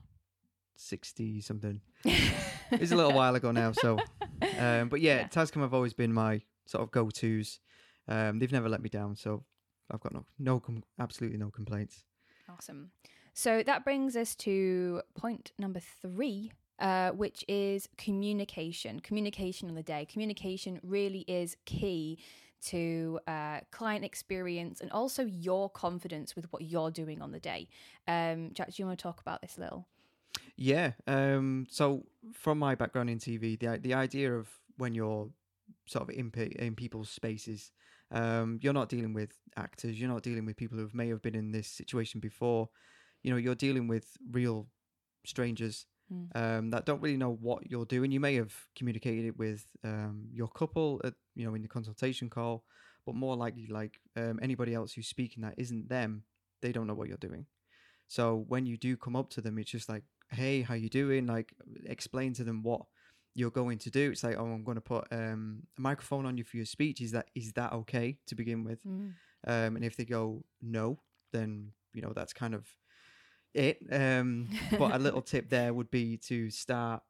sixty 0.75 1.41
something. 1.41 1.81
It's 2.71 2.91
a 2.91 2.95
little 2.95 3.13
while 3.13 3.33
ago 3.33 3.51
now, 3.51 3.71
so 3.71 3.97
um, 4.59 4.89
but 4.89 5.01
yeah, 5.01 5.21
Yeah. 5.21 5.27
Tascam 5.27 5.61
have 5.61 5.73
always 5.73 5.93
been 5.93 6.13
my 6.13 6.41
sort 6.67 6.83
of 6.83 6.91
go 6.91 7.09
tos. 7.09 7.59
Um, 8.07 8.37
they've 8.37 8.51
never 8.51 8.69
let 8.69 8.81
me 8.83 8.89
down, 8.89 9.15
so 9.15 9.43
I've 9.89 9.99
got 10.01 10.13
no 10.13 10.23
no 10.37 10.59
com- 10.59 10.83
absolutely 10.99 11.39
no 11.39 11.49
complaints. 11.49 12.03
Awesome. 12.47 12.91
So 13.33 13.63
that 13.63 13.83
brings 13.83 14.15
us 14.15 14.35
to 14.45 15.01
point 15.17 15.51
number 15.57 15.79
three, 15.79 16.51
uh, 16.79 17.11
which 17.11 17.43
is 17.47 17.87
communication. 17.97 18.99
Communication 18.99 19.69
on 19.69 19.75
the 19.75 19.83
day. 19.83 20.05
Communication 20.05 20.79
really 20.83 21.25
is 21.27 21.57
key 21.65 22.19
to 22.61 23.19
uh, 23.27 23.59
client 23.71 24.03
experience 24.03 24.81
and 24.81 24.91
also 24.91 25.23
your 25.23 25.69
confidence 25.69 26.35
with 26.35 26.51
what 26.51 26.63
you're 26.63 26.91
doing 26.91 27.21
on 27.21 27.31
the 27.31 27.39
day. 27.39 27.67
Um, 28.07 28.51
Jack, 28.53 28.67
do 28.67 28.73
you 28.77 28.85
want 28.85 28.99
to 28.99 29.03
talk 29.03 29.21
about 29.21 29.41
this 29.41 29.57
a 29.57 29.61
little? 29.61 29.87
Yeah. 30.55 30.91
Um. 31.07 31.67
So 31.69 32.03
from 32.33 32.59
my 32.59 32.75
background 32.75 33.09
in 33.09 33.19
TV, 33.19 33.57
the 33.59 33.77
the 33.77 33.93
idea 33.93 34.33
of 34.33 34.49
when 34.77 34.93
you're 34.93 35.29
sort 35.85 36.09
of 36.09 36.15
in 36.15 36.31
in 36.59 36.75
people's 36.75 37.09
spaces, 37.09 37.71
um, 38.11 38.59
you're 38.61 38.73
not 38.73 38.89
dealing 38.89 39.13
with 39.13 39.31
actors. 39.55 39.99
You're 39.99 40.09
not 40.09 40.23
dealing 40.23 40.45
with 40.45 40.57
people 40.57 40.77
who 40.77 40.89
may 40.93 41.07
have 41.09 41.21
been 41.21 41.35
in 41.35 41.51
this 41.51 41.67
situation 41.67 42.19
before. 42.19 42.69
You 43.23 43.31
know, 43.31 43.37
you're 43.37 43.55
dealing 43.55 43.87
with 43.87 44.17
real 44.31 44.67
strangers 45.25 45.85
Mm. 46.11 46.35
um, 46.35 46.69
that 46.71 46.85
don't 46.85 47.01
really 47.01 47.17
know 47.17 47.37
what 47.39 47.69
you're 47.69 47.85
doing. 47.85 48.11
You 48.11 48.19
may 48.19 48.35
have 48.35 48.53
communicated 48.75 49.25
it 49.25 49.37
with 49.37 49.65
um, 49.83 50.27
your 50.31 50.47
couple, 50.47 50.99
at, 51.03 51.13
you 51.35 51.45
know, 51.45 51.53
in 51.53 51.61
the 51.61 51.67
consultation 51.67 52.29
call, 52.29 52.63
but 53.05 53.15
more 53.15 53.35
likely, 53.35 53.67
like 53.67 53.99
um, 54.15 54.39
anybody 54.41 54.73
else 54.73 54.93
who's 54.93 55.07
speaking 55.07 55.43
that 55.43 55.53
isn't 55.57 55.87
them, 55.87 56.23
they 56.61 56.71
don't 56.71 56.87
know 56.87 56.95
what 56.95 57.07
you're 57.07 57.17
doing. 57.17 57.45
So 58.07 58.43
when 58.47 58.65
you 58.65 58.75
do 58.75 58.97
come 58.97 59.15
up 59.15 59.29
to 59.31 59.41
them, 59.41 59.59
it's 59.59 59.69
just 59.69 59.87
like, 59.87 60.03
"Hey, 60.31 60.61
how 60.61 60.73
you 60.73 60.89
doing?" 60.89 61.27
Like, 61.27 61.53
explain 61.85 62.33
to 62.33 62.43
them 62.43 62.63
what 62.63 62.81
you're 63.35 63.51
going 63.51 63.77
to 63.79 63.91
do. 63.91 64.11
It's 64.11 64.23
like, 64.23 64.35
"Oh, 64.37 64.45
I'm 64.45 64.63
going 64.63 64.75
to 64.75 64.81
put 64.81 65.07
um, 65.11 65.63
a 65.77 65.81
microphone 65.81 66.25
on 66.25 66.37
you 66.37 66.43
for 66.43 66.57
your 66.57 66.65
speech. 66.65 67.01
Is 67.01 67.11
that 67.11 67.29
is 67.35 67.53
that 67.53 67.71
okay 67.73 68.17
to 68.27 68.35
begin 68.35 68.63
with?" 68.63 68.83
Mm. 68.83 69.13
Um, 69.47 69.75
and 69.75 69.85
if 69.85 69.95
they 69.95 70.05
go 70.05 70.43
no, 70.61 70.99
then 71.31 71.71
you 71.93 72.01
know 72.01 72.13
that's 72.13 72.33
kind 72.33 72.55
of 72.55 72.65
it. 73.53 73.79
Um, 73.91 74.49
but 74.77 74.93
a 74.95 74.99
little 74.99 75.21
tip 75.21 75.49
there 75.49 75.73
would 75.73 75.89
be 75.91 76.17
to 76.27 76.49
start 76.49 77.01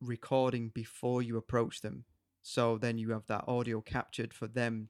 recording 0.00 0.70
before 0.74 1.22
you 1.22 1.36
approach 1.36 1.80
them, 1.82 2.04
so 2.42 2.78
then 2.78 2.98
you 2.98 3.10
have 3.10 3.26
that 3.26 3.44
audio 3.48 3.80
captured 3.80 4.32
for 4.32 4.46
them 4.46 4.88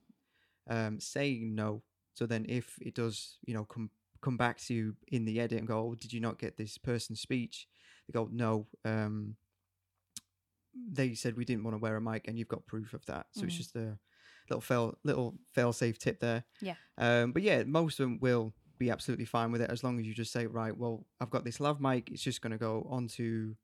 um, 0.68 1.00
saying 1.00 1.54
no. 1.54 1.82
So 2.14 2.26
then, 2.26 2.46
if 2.48 2.76
it 2.80 2.94
does, 2.94 3.38
you 3.46 3.54
know, 3.54 3.64
come 3.64 3.90
come 4.22 4.36
back 4.36 4.58
to 4.58 4.74
you 4.74 4.96
in 5.08 5.24
the 5.24 5.40
edit 5.40 5.58
and 5.58 5.66
go, 5.68 5.78
oh, 5.78 5.94
"Did 5.94 6.12
you 6.12 6.20
not 6.20 6.38
get 6.38 6.56
this 6.56 6.76
person's 6.78 7.20
speech?" 7.20 7.66
They 8.06 8.12
go, 8.12 8.28
"No." 8.30 8.66
Um, 8.84 9.36
they 10.92 11.14
said 11.14 11.36
we 11.36 11.44
didn't 11.44 11.64
want 11.64 11.74
to 11.74 11.78
wear 11.80 11.96
a 11.96 12.00
mic, 12.00 12.28
and 12.28 12.38
you've 12.38 12.48
got 12.48 12.66
proof 12.66 12.94
of 12.94 13.04
that. 13.06 13.26
So 13.32 13.44
it's 13.44 13.54
Mhm. 13.54 13.58
just 13.58 13.76
a 13.76 13.98
little 14.48 14.60
fail, 14.60 14.98
little 15.04 15.38
fail 15.52 15.72
safe 15.72 15.98
tip 15.98 16.20
there. 16.20 16.44
Yeah. 16.60 16.76
Um, 16.98 17.32
but 17.32 17.42
yeah, 17.42 17.64
most 17.64 17.98
of 17.98 18.04
them 18.04 18.18
will 18.20 18.54
be 18.80 18.90
absolutely 18.90 19.26
fine 19.26 19.52
with 19.52 19.60
it 19.60 19.70
as 19.70 19.84
long 19.84 20.00
as 20.00 20.06
you 20.06 20.14
just 20.14 20.32
say, 20.32 20.46
right, 20.46 20.76
well, 20.76 21.06
I've 21.20 21.30
got 21.30 21.44
this 21.44 21.60
lav 21.60 21.80
mic. 21.80 22.10
It's 22.10 22.22
just 22.22 22.40
going 22.40 22.50
to 22.52 22.58
go 22.58 22.84
onto 22.90 23.54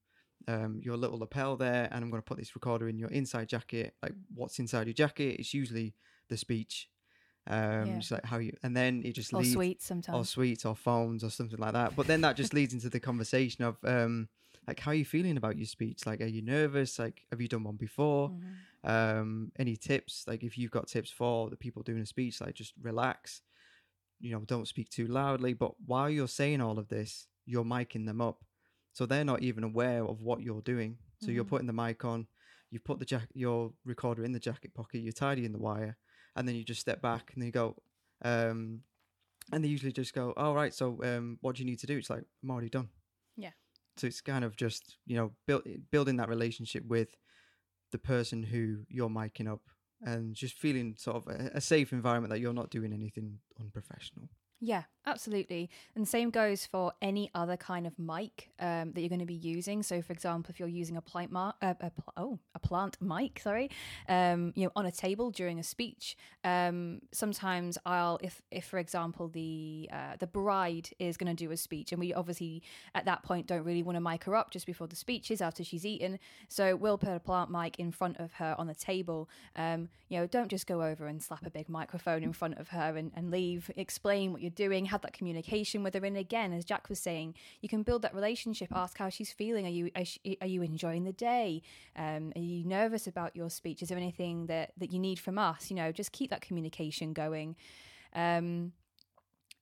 um, 0.46 0.78
your 0.84 0.96
little 0.96 1.18
lapel 1.18 1.56
there, 1.56 1.88
and 1.90 2.04
I'm 2.04 2.10
going 2.10 2.22
to 2.22 2.26
put 2.26 2.36
this 2.38 2.54
recorder 2.54 2.88
in 2.88 2.98
your 2.98 3.08
inside 3.08 3.48
jacket. 3.48 3.94
Like, 4.02 4.12
what's 4.34 4.58
inside 4.60 4.86
your 4.86 4.94
jacket? 4.94 5.40
It's 5.40 5.52
usually 5.54 5.94
the 6.28 6.36
speech. 6.36 6.88
Um, 7.48 7.86
Yeah. 7.92 7.98
just 7.98 8.10
like 8.12 8.24
how 8.24 8.38
you, 8.38 8.52
and 8.62 8.76
then 8.76 9.02
it 9.04 9.12
just 9.14 9.32
Or 9.32 9.40
leads, 9.40 9.54
sweets 9.54 9.84
or 9.86 9.88
sometimes. 9.88 10.30
sweets, 10.30 10.64
or 10.66 10.76
phones, 10.76 11.24
or 11.24 11.30
something 11.30 11.58
like 11.58 11.72
that. 11.72 11.96
But 11.96 12.06
then 12.06 12.20
that 12.20 12.36
just 12.36 12.52
leads 12.54 12.74
into 12.74 12.90
the 12.90 13.00
conversation 13.00 13.64
of, 13.64 13.76
um, 13.84 14.28
like, 14.68 14.80
how 14.80 14.90
are 14.90 14.94
you 14.94 15.04
feeling 15.04 15.36
about 15.38 15.56
your 15.56 15.66
speech? 15.66 16.06
Like, 16.06 16.20
are 16.20 16.26
you 16.26 16.42
nervous? 16.42 16.98
Like, 16.98 17.24
have 17.30 17.40
you 17.40 17.48
done 17.48 17.64
one 17.64 17.76
before? 17.76 18.30
Mhm. 18.30 18.52
um 18.84 19.50
any 19.58 19.74
tips 19.74 20.24
like 20.28 20.44
if 20.44 20.56
you've 20.56 20.70
got 20.70 20.86
tips 20.86 21.10
for 21.10 21.50
the 21.50 21.56
people 21.56 21.82
doing 21.82 22.02
a 22.02 22.06
speech 22.06 22.40
like 22.40 22.54
just 22.54 22.72
relax 22.80 23.40
you 24.20 24.30
know 24.32 24.40
don't 24.46 24.68
speak 24.68 24.88
too 24.90 25.06
loudly 25.06 25.52
but 25.52 25.72
while 25.84 26.08
you're 26.10 26.28
saying 26.28 26.60
all 26.60 26.78
of 26.78 26.88
this 26.88 27.26
you're 27.44 27.64
miking 27.64 28.06
them 28.06 28.20
up. 28.20 28.44
So 28.92 29.04
they're 29.06 29.24
not 29.24 29.42
even 29.42 29.62
aware 29.62 30.02
of 30.04 30.20
what 30.22 30.40
you're 30.42 30.62
doing. 30.62 30.98
So 31.20 31.30
you're 31.30 31.44
Mhm. 31.44 31.48
putting 31.48 31.66
the 31.66 31.72
mic 31.72 32.04
on 32.04 32.26
you've 32.70 32.82
put 32.84 32.98
the 32.98 33.04
jack 33.04 33.28
your 33.34 33.72
recorder 33.84 34.24
in 34.24 34.32
the 34.32 34.40
jacket 34.40 34.74
pocket 34.74 34.98
you're 34.98 35.12
tidying 35.12 35.52
the 35.52 35.58
wire 35.58 35.96
and 36.34 36.46
then 36.48 36.54
you 36.56 36.64
just 36.64 36.80
step 36.80 37.00
back 37.00 37.32
and 37.32 37.40
then 37.42 37.46
you 37.46 37.52
go 37.52 37.76
um 38.22 38.82
and 39.52 39.62
they 39.62 39.68
usually 39.68 39.92
just 39.92 40.12
go 40.12 40.32
all 40.36 40.54
right 40.54 40.74
so 40.74 40.98
um 41.04 41.38
what 41.42 41.54
do 41.54 41.62
you 41.62 41.66
need 41.70 41.78
to 41.78 41.86
do? 41.86 41.96
It's 41.98 42.10
like 42.10 42.24
i'm 42.42 42.50
already 42.50 42.68
done. 42.70 42.88
Yeah. 43.36 43.52
so 43.96 44.06
it's 44.08 44.20
kind 44.20 44.44
of 44.44 44.56
just 44.56 44.96
you 45.06 45.16
know 45.16 45.32
build, 45.46 45.62
building 45.92 46.16
that 46.16 46.28
relationship 46.28 46.84
with 46.86 47.10
the 47.92 47.98
person 47.98 48.42
who 48.42 48.84
you're 48.88 49.08
miking 49.10 49.48
up 49.48 49.62
and 50.02 50.34
just 50.34 50.58
feeling 50.58 50.94
sort 50.98 51.16
of 51.16 51.28
a, 51.28 51.50
a 51.54 51.60
safe 51.60 51.92
environment 51.92 52.32
that 52.32 52.40
you're 52.40 52.52
not 52.52 52.70
doing 52.70 52.92
anything 52.92 53.38
unprofessional. 53.60 54.28
Yeah, 54.58 54.84
absolutely. 55.04 55.68
And 55.94 56.08
same 56.08 56.30
goes 56.30 56.64
for 56.64 56.92
any 57.02 57.30
other 57.34 57.58
kind 57.58 57.86
of 57.86 57.98
mic 57.98 58.48
um, 58.58 58.92
that 58.92 59.00
you're 59.02 59.10
going 59.10 59.20
to 59.20 59.26
be 59.26 59.34
using. 59.34 59.82
So, 59.82 60.00
for 60.00 60.14
example, 60.14 60.50
if 60.50 60.58
you're 60.58 60.68
using 60.68 60.96
a 60.96 61.02
plant, 61.02 61.30
mar- 61.30 61.54
uh, 61.60 61.74
a 61.78 61.90
pl- 61.90 62.12
oh, 62.16 62.38
a 62.54 62.58
plant 62.58 62.96
mic, 63.02 63.38
sorry, 63.38 63.70
um, 64.08 64.54
you 64.56 64.64
know, 64.64 64.72
on 64.74 64.86
a 64.86 64.90
table 64.90 65.30
during 65.30 65.58
a 65.58 65.62
speech. 65.62 66.16
Um, 66.42 67.00
sometimes 67.12 67.76
I'll, 67.84 68.18
if, 68.22 68.40
if 68.50 68.64
for 68.64 68.78
example, 68.78 69.28
the 69.28 69.90
uh, 69.92 70.16
the 70.18 70.26
bride 70.26 70.88
is 70.98 71.18
going 71.18 71.34
to 71.34 71.44
do 71.44 71.50
a 71.50 71.56
speech, 71.58 71.92
and 71.92 72.00
we 72.00 72.14
obviously 72.14 72.62
at 72.94 73.04
that 73.04 73.22
point 73.22 73.46
don't 73.46 73.64
really 73.64 73.82
want 73.82 73.96
to 73.96 74.00
mic 74.00 74.24
her 74.24 74.34
up 74.34 74.50
just 74.50 74.64
before 74.64 74.86
the 74.86 74.96
speech 74.96 75.30
is 75.30 75.42
after 75.42 75.62
she's 75.64 75.84
eaten. 75.84 76.18
So 76.48 76.76
we'll 76.76 76.98
put 76.98 77.10
a 77.10 77.20
plant 77.20 77.50
mic 77.50 77.78
in 77.78 77.92
front 77.92 78.18
of 78.20 78.32
her 78.34 78.54
on 78.56 78.68
the 78.68 78.74
table. 78.74 79.28
Um, 79.54 79.90
you 80.08 80.18
know, 80.18 80.26
don't 80.26 80.48
just 80.48 80.66
go 80.66 80.82
over 80.82 81.06
and 81.06 81.22
slap 81.22 81.44
a 81.44 81.50
big 81.50 81.68
microphone 81.68 82.22
in 82.22 82.32
front 82.32 82.58
of 82.58 82.68
her 82.68 82.96
and, 82.96 83.10
and 83.14 83.30
leave. 83.30 83.70
Explain 83.76 84.32
what 84.32 84.40
you're 84.46 84.68
doing, 84.68 84.86
have 84.86 85.02
that 85.02 85.12
communication 85.12 85.82
with 85.82 85.94
her. 85.94 86.04
And 86.04 86.16
again, 86.16 86.52
as 86.52 86.64
Jack 86.64 86.88
was 86.88 86.98
saying, 86.98 87.34
you 87.60 87.68
can 87.68 87.82
build 87.82 88.02
that 88.02 88.14
relationship. 88.14 88.68
Ask 88.72 88.98
how 88.98 89.08
she's 89.08 89.32
feeling. 89.32 89.66
Are 89.66 89.70
you 89.70 89.90
are 90.40 90.46
you 90.46 90.62
enjoying 90.62 91.04
the 91.04 91.12
day? 91.12 91.62
Um, 91.96 92.32
are 92.36 92.40
you 92.40 92.64
nervous 92.64 93.06
about 93.06 93.34
your 93.34 93.50
speech? 93.50 93.82
Is 93.82 93.88
there 93.88 93.98
anything 93.98 94.46
that 94.46 94.72
that 94.78 94.92
you 94.92 94.98
need 94.98 95.18
from 95.18 95.38
us? 95.38 95.70
You 95.70 95.76
know, 95.76 95.92
just 95.92 96.12
keep 96.12 96.30
that 96.30 96.40
communication 96.40 97.12
going. 97.12 97.56
Um, 98.14 98.72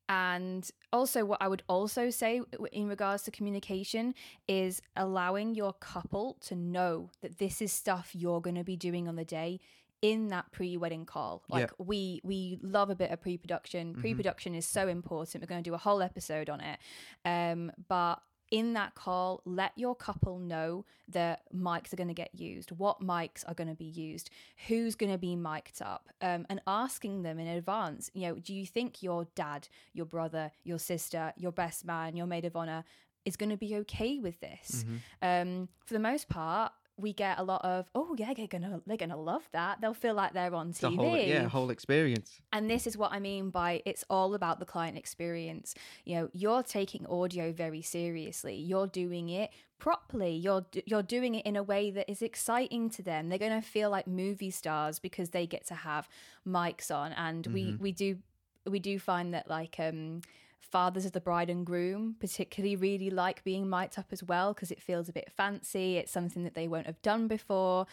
and 0.08 0.70
also, 0.92 1.24
what 1.24 1.40
I 1.40 1.48
would 1.48 1.62
also 1.66 2.10
say 2.10 2.42
in 2.72 2.88
regards 2.88 3.22
to 3.22 3.30
communication 3.30 4.14
is 4.46 4.82
allowing 4.96 5.54
your 5.54 5.72
couple 5.72 6.36
to 6.42 6.54
know 6.54 7.10
that 7.22 7.38
this 7.38 7.62
is 7.62 7.72
stuff 7.72 8.10
you're 8.12 8.42
going 8.42 8.56
to 8.56 8.64
be 8.64 8.76
doing 8.76 9.08
on 9.08 9.16
the 9.16 9.24
day 9.24 9.60
in 10.04 10.28
that 10.28 10.52
pre-wedding 10.52 11.06
call. 11.06 11.42
Like 11.48 11.70
Yep. 11.70 11.74
we 11.78 12.20
we 12.22 12.58
love 12.60 12.90
a 12.90 12.94
bit 12.94 13.10
of 13.10 13.22
pre-production. 13.22 13.94
Pre-production 13.94 14.54
is 14.54 14.66
so 14.68 14.86
important. 14.86 15.42
We're 15.42 15.46
going 15.46 15.64
to 15.64 15.70
do 15.70 15.72
a 15.72 15.78
whole 15.78 16.02
episode 16.02 16.50
on 16.50 16.60
it. 16.60 16.78
Um 17.24 17.72
but 17.88 18.20
in 18.50 18.74
that 18.74 18.94
call 18.94 19.40
let 19.46 19.72
your 19.76 19.94
couple 19.94 20.38
know 20.38 20.84
that 21.08 21.40
mics 21.56 21.94
are 21.94 21.96
going 21.96 22.08
to 22.08 22.14
get 22.14 22.28
used 22.38 22.70
what 22.72 23.00
mics 23.00 23.42
are 23.48 23.54
going 23.54 23.70
to 23.70 23.74
be 23.74 23.86
used 23.86 24.28
who's 24.68 24.94
going 24.94 25.10
to 25.10 25.16
be 25.16 25.34
mic'd 25.34 25.80
up 25.80 26.10
um, 26.20 26.44
and 26.50 26.60
asking 26.66 27.22
them 27.22 27.38
in 27.38 27.46
advance 27.48 28.10
you 28.12 28.28
know 28.28 28.34
do 28.34 28.52
you 28.52 28.66
think 28.66 29.02
your 29.02 29.26
dad 29.34 29.66
your 29.94 30.04
brother 30.04 30.52
your 30.62 30.78
sister 30.78 31.32
your 31.38 31.52
best 31.52 31.86
man 31.86 32.16
your 32.16 32.26
maid 32.26 32.44
of 32.44 32.54
honor 32.54 32.84
is 33.24 33.36
going 33.36 33.50
to 33.50 33.56
be 33.56 33.74
okay 33.76 34.18
with 34.18 34.38
this? 34.40 34.84
Um, 35.22 35.68
for 35.86 35.94
the 35.94 36.00
most 36.00 36.28
part 36.28 36.72
we 36.96 37.12
get 37.12 37.38
a 37.38 37.42
lot 37.42 37.64
of 37.64 37.90
oh 37.94 38.14
yeah 38.16 38.32
they're 38.34 38.46
gonna 38.46 38.80
they're 38.86 38.96
gonna 38.96 39.16
love 39.16 39.42
that 39.52 39.80
they'll 39.80 39.94
feel 39.94 40.14
like 40.14 40.32
they're 40.32 40.54
on 40.54 40.70
The 40.70 40.90
TV 40.90 40.96
whole 40.96 41.16
yeah 41.16 41.48
whole 41.48 41.70
experience. 41.70 42.40
and 42.52 42.70
this 42.70 42.86
is 42.86 42.96
what 42.96 43.10
I 43.12 43.18
mean 43.18 43.50
by 43.50 43.82
it's 43.84 44.04
all 44.08 44.34
about 44.34 44.60
the 44.60 44.64
client 44.64 44.96
experience. 44.96 45.74
You 46.04 46.16
know, 46.16 46.28
you're 46.32 46.62
taking 46.62 47.04
audio 47.06 47.52
very 47.52 47.82
seriously. 47.82 48.54
You're 48.54 48.86
doing 48.86 49.28
it 49.28 49.50
properly. 49.78 50.36
You're 50.36 50.66
you're 50.86 51.02
doing 51.02 51.34
it 51.34 51.44
in 51.44 51.56
a 51.56 51.62
way 51.62 51.90
that 51.90 52.08
is 52.08 52.22
exciting 52.22 52.90
to 52.90 53.02
them. 53.02 53.28
They're 53.28 53.38
going 53.38 53.60
to 53.60 53.66
feel 53.66 53.90
like 53.90 54.06
movie 54.06 54.50
stars 54.52 54.98
because 55.00 55.30
they 55.30 55.46
get 55.46 55.66
to 55.66 55.74
have 55.74 56.08
mics 56.46 56.94
on. 56.94 57.12
And 57.12 57.44
we 57.48 57.76
we 57.80 57.90
do 57.92 58.18
we 58.66 58.78
do 58.78 58.98
find 59.00 59.34
that 59.34 59.50
like 59.50 59.76
um 59.80 60.20
fathers 60.64 61.04
of 61.04 61.12
the 61.12 61.20
bride 61.20 61.50
and 61.50 61.64
groom 61.66 62.16
particularly 62.20 62.76
really 62.76 63.10
like 63.10 63.42
being 63.44 63.68
mic'd 63.68 63.98
up 63.98 64.06
as 64.10 64.22
well 64.22 64.52
because 64.52 64.70
it 64.70 64.80
feels 64.82 65.08
a 65.08 65.12
bit 65.12 65.30
fancy 65.36 65.96
it's 65.96 66.12
something 66.12 66.44
that 66.44 66.54
they 66.54 66.66
won't 66.68 66.86
have 66.86 67.00
done 67.02 67.28
before 67.28 67.86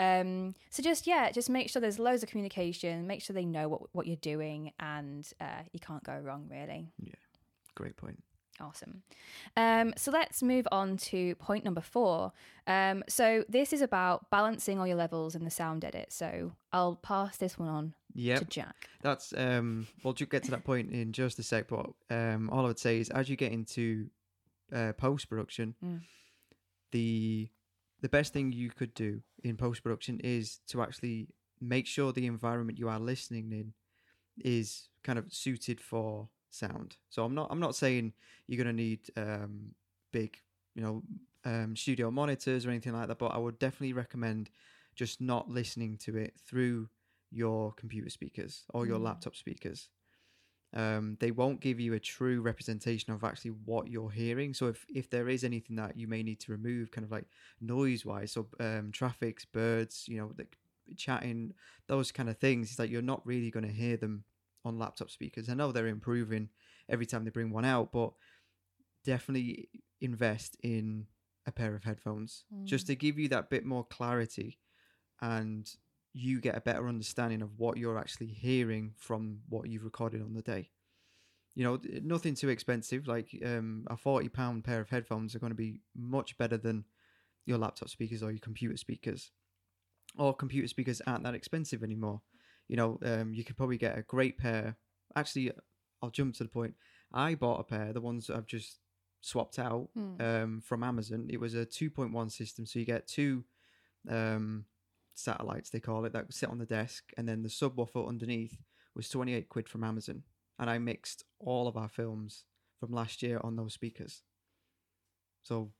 um 0.00 0.54
so 0.70 0.82
just 0.82 1.06
yeah 1.06 1.30
just 1.30 1.48
make 1.48 1.70
sure 1.70 1.80
there's 1.80 1.98
loads 1.98 2.22
of 2.22 2.28
communication 2.28 3.06
make 3.06 3.22
sure 3.22 3.34
they 3.34 3.44
know 3.44 3.68
what, 3.68 3.82
what 3.92 4.06
you're 4.06 4.16
doing 4.16 4.72
and 4.80 5.32
uh, 5.40 5.62
you 5.72 5.80
can't 5.80 6.02
go 6.02 6.16
wrong 6.18 6.46
really 6.50 6.88
Yeah, 7.02 7.12
Great 7.74 7.96
point. 7.96 8.22
Awesome. 8.60 9.02
Um, 9.56 9.92
so 9.96 10.10
let's 10.12 10.42
move 10.42 10.66
on 10.70 10.96
to 10.98 11.34
point 11.36 11.64
number 11.64 11.80
four. 11.80 12.32
Um, 12.68 13.02
so 13.08 13.44
this 13.48 13.72
is 13.72 13.82
about 13.82 14.30
balancing 14.30 14.78
all 14.78 14.86
your 14.86 14.96
levels 14.96 15.34
in 15.34 15.44
the 15.44 15.50
sound 15.50 15.84
edit. 15.84 16.12
So 16.12 16.52
I'll 16.72 16.94
pass 16.96 17.36
this 17.36 17.58
one 17.58 17.68
on 17.68 17.94
to 18.14 18.20
Yep. 18.22 18.48
Jack. 18.50 18.88
That's 19.02 19.34
um 19.36 19.88
we'll 20.04 20.12
get 20.14 20.44
to 20.44 20.50
that 20.52 20.64
point 20.64 20.92
in 20.92 21.12
just 21.12 21.38
a 21.40 21.42
sec, 21.42 21.66
but 21.68 21.90
um 22.10 22.48
all 22.50 22.64
I 22.64 22.68
would 22.68 22.78
say 22.78 23.00
is 23.00 23.10
as 23.10 23.28
you 23.28 23.34
get 23.36 23.50
into 23.52 24.06
uh, 24.72 24.92
post 24.92 25.28
production, 25.28 25.74
Mm. 25.84 26.00
the 26.92 27.48
the 28.00 28.08
best 28.08 28.32
thing 28.32 28.52
you 28.52 28.70
could 28.70 28.94
do 28.94 29.20
in 29.42 29.56
post 29.56 29.82
production 29.82 30.20
is 30.20 30.60
to 30.68 30.82
actually 30.82 31.28
make 31.60 31.86
sure 31.86 32.12
the 32.12 32.26
environment 32.26 32.78
you 32.78 32.88
are 32.88 33.00
listening 33.00 33.50
in 33.52 33.72
is 34.38 34.88
kind 35.02 35.18
of 35.18 35.32
suited 35.32 35.80
for 35.80 36.28
sound. 36.54 36.96
So 37.10 37.24
I'm 37.24 37.34
not 37.34 37.48
I'm 37.50 37.60
not 37.60 37.74
saying 37.76 38.12
you're 38.46 38.58
gonna 38.58 38.72
need 38.72 39.00
um 39.16 39.74
big, 40.12 40.38
you 40.74 40.82
know, 40.82 41.02
um 41.44 41.76
studio 41.76 42.10
monitors 42.10 42.66
or 42.66 42.70
anything 42.70 42.92
like 42.92 43.08
that, 43.08 43.18
but 43.18 43.32
I 43.34 43.38
would 43.38 43.58
definitely 43.58 43.92
recommend 43.92 44.50
just 44.94 45.20
not 45.20 45.50
listening 45.50 45.96
to 45.98 46.16
it 46.16 46.34
through 46.46 46.88
your 47.30 47.72
computer 47.72 48.10
speakers 48.10 48.64
or 48.72 48.86
your 48.86 48.98
Mm. 48.98 49.04
laptop 49.04 49.36
speakers. 49.36 49.88
Um, 50.72 51.16
they 51.20 51.30
won't 51.30 51.60
give 51.60 51.78
you 51.78 51.94
a 51.94 52.00
true 52.00 52.40
representation 52.40 53.12
of 53.12 53.22
actually 53.22 53.52
what 53.52 53.88
you're 53.88 54.10
hearing. 54.10 54.54
So 54.54 54.66
if, 54.66 54.84
if 54.92 55.08
there 55.08 55.28
is 55.28 55.44
anything 55.44 55.76
that 55.76 55.96
you 55.96 56.08
may 56.08 56.22
need 56.24 56.40
to 56.40 56.52
remove, 56.52 56.90
kind 56.90 57.04
of 57.04 57.12
like 57.12 57.26
noise 57.60 58.04
wise, 58.04 58.32
so 58.32 58.48
um, 58.58 58.90
traffics, 58.90 59.44
birds, 59.44 60.06
you 60.08 60.16
know, 60.18 60.32
the 60.36 60.46
chatting, 60.96 61.54
those 61.86 62.10
kind 62.10 62.28
of 62.28 62.38
things, 62.38 62.70
it's 62.70 62.78
like 62.80 62.90
you're 62.90 63.02
not 63.02 63.24
really 63.24 63.52
going 63.52 63.66
to 63.66 63.72
hear 63.72 63.96
them 63.96 64.24
on 64.64 64.78
laptop 64.78 65.10
speakers. 65.10 65.48
I 65.48 65.54
know 65.54 65.72
they're 65.72 65.86
improving 65.86 66.48
every 66.88 67.06
time 67.06 67.24
they 67.24 67.30
bring 67.30 67.50
one 67.50 67.64
out, 67.64 67.92
but 67.92 68.12
definitely 69.04 69.68
invest 70.00 70.56
in 70.62 71.06
a 71.46 71.52
pair 71.52 71.74
of 71.74 71.84
headphones 71.84 72.44
just 72.64 72.84
Mm. 72.84 72.88
to 72.88 72.94
give 72.96 73.18
you 73.18 73.28
that 73.28 73.50
bit 73.50 73.64
more 73.66 73.84
clarity 73.84 74.58
and 75.20 75.76
you 76.14 76.40
get 76.40 76.56
a 76.56 76.60
better 76.60 76.88
understanding 76.88 77.42
of 77.42 77.58
what 77.58 77.76
you're 77.76 77.98
actually 77.98 78.28
hearing 78.28 78.94
from 78.96 79.42
what 79.48 79.68
you've 79.68 79.84
recorded 79.84 80.22
on 80.22 80.32
the 80.32 80.42
day. 80.42 80.70
You 81.54 81.64
know, 81.64 81.80
nothing 82.02 82.34
too 82.34 82.48
expensive. 82.48 83.06
Like 83.06 83.28
um, 83.44 83.86
a 83.88 83.96
forty 83.96 84.28
pound 84.28 84.64
pair 84.64 84.80
of 84.80 84.90
headphones 84.90 85.34
are 85.34 85.38
going 85.38 85.52
to 85.52 85.56
be 85.56 85.80
much 85.94 86.36
better 86.38 86.56
than 86.56 86.84
your 87.46 87.58
laptop 87.58 87.90
speakers 87.90 88.22
or 88.22 88.30
your 88.30 88.40
computer 88.40 88.76
speakers. 88.76 89.30
Or 90.16 90.34
computer 90.34 90.68
speakers 90.68 91.00
aren't 91.06 91.24
that 91.24 91.34
expensive 91.34 91.82
anymore. 91.82 92.22
You 92.68 92.76
know, 92.76 92.98
um, 93.04 93.34
you 93.34 93.44
could 93.44 93.56
probably 93.56 93.78
get 93.78 93.98
a 93.98 94.02
great 94.02 94.38
pair. 94.38 94.76
Actually, 95.16 95.52
I'll 96.02 96.10
jump 96.10 96.34
to 96.36 96.44
the 96.44 96.48
point. 96.50 96.74
I 97.12 97.34
bought 97.34 97.60
a 97.60 97.64
pair, 97.64 97.92
the 97.92 98.00
ones 98.00 98.26
that 98.26 98.36
I've 98.36 98.46
just 98.46 98.78
swapped 99.20 99.58
out 99.58 99.88
Mm. 99.96 100.20
um, 100.20 100.60
from 100.60 100.82
Amazon. 100.82 101.26
It 101.30 101.40
was 101.40 101.54
a 101.54 101.64
2.1 101.66 102.30
system, 102.30 102.66
so 102.66 102.78
you 102.78 102.84
get 102.84 103.06
two 103.06 103.44
um, 104.08 104.64
satellites, 105.14 105.70
they 105.70 105.80
call 105.80 106.04
it, 106.04 106.12
that 106.12 106.32
sit 106.32 106.48
on 106.50 106.58
the 106.58 106.66
desk, 106.66 107.12
and 107.16 107.28
then 107.28 107.42
the 107.42 107.48
subwoofer 107.48 108.06
underneath 108.08 108.58
was 108.94 109.08
28 109.08 109.48
quid 109.48 109.68
from 109.68 109.84
Amazon. 109.84 110.22
And 110.58 110.68
I 110.68 110.78
mixed 110.78 111.24
all 111.38 111.66
of 111.68 111.76
our 111.76 111.88
films 111.88 112.44
from 112.78 112.92
last 112.92 113.22
year 113.22 113.40
on 113.42 113.56
those 113.56 113.72
speakers. 113.74 114.22
So 115.42 115.72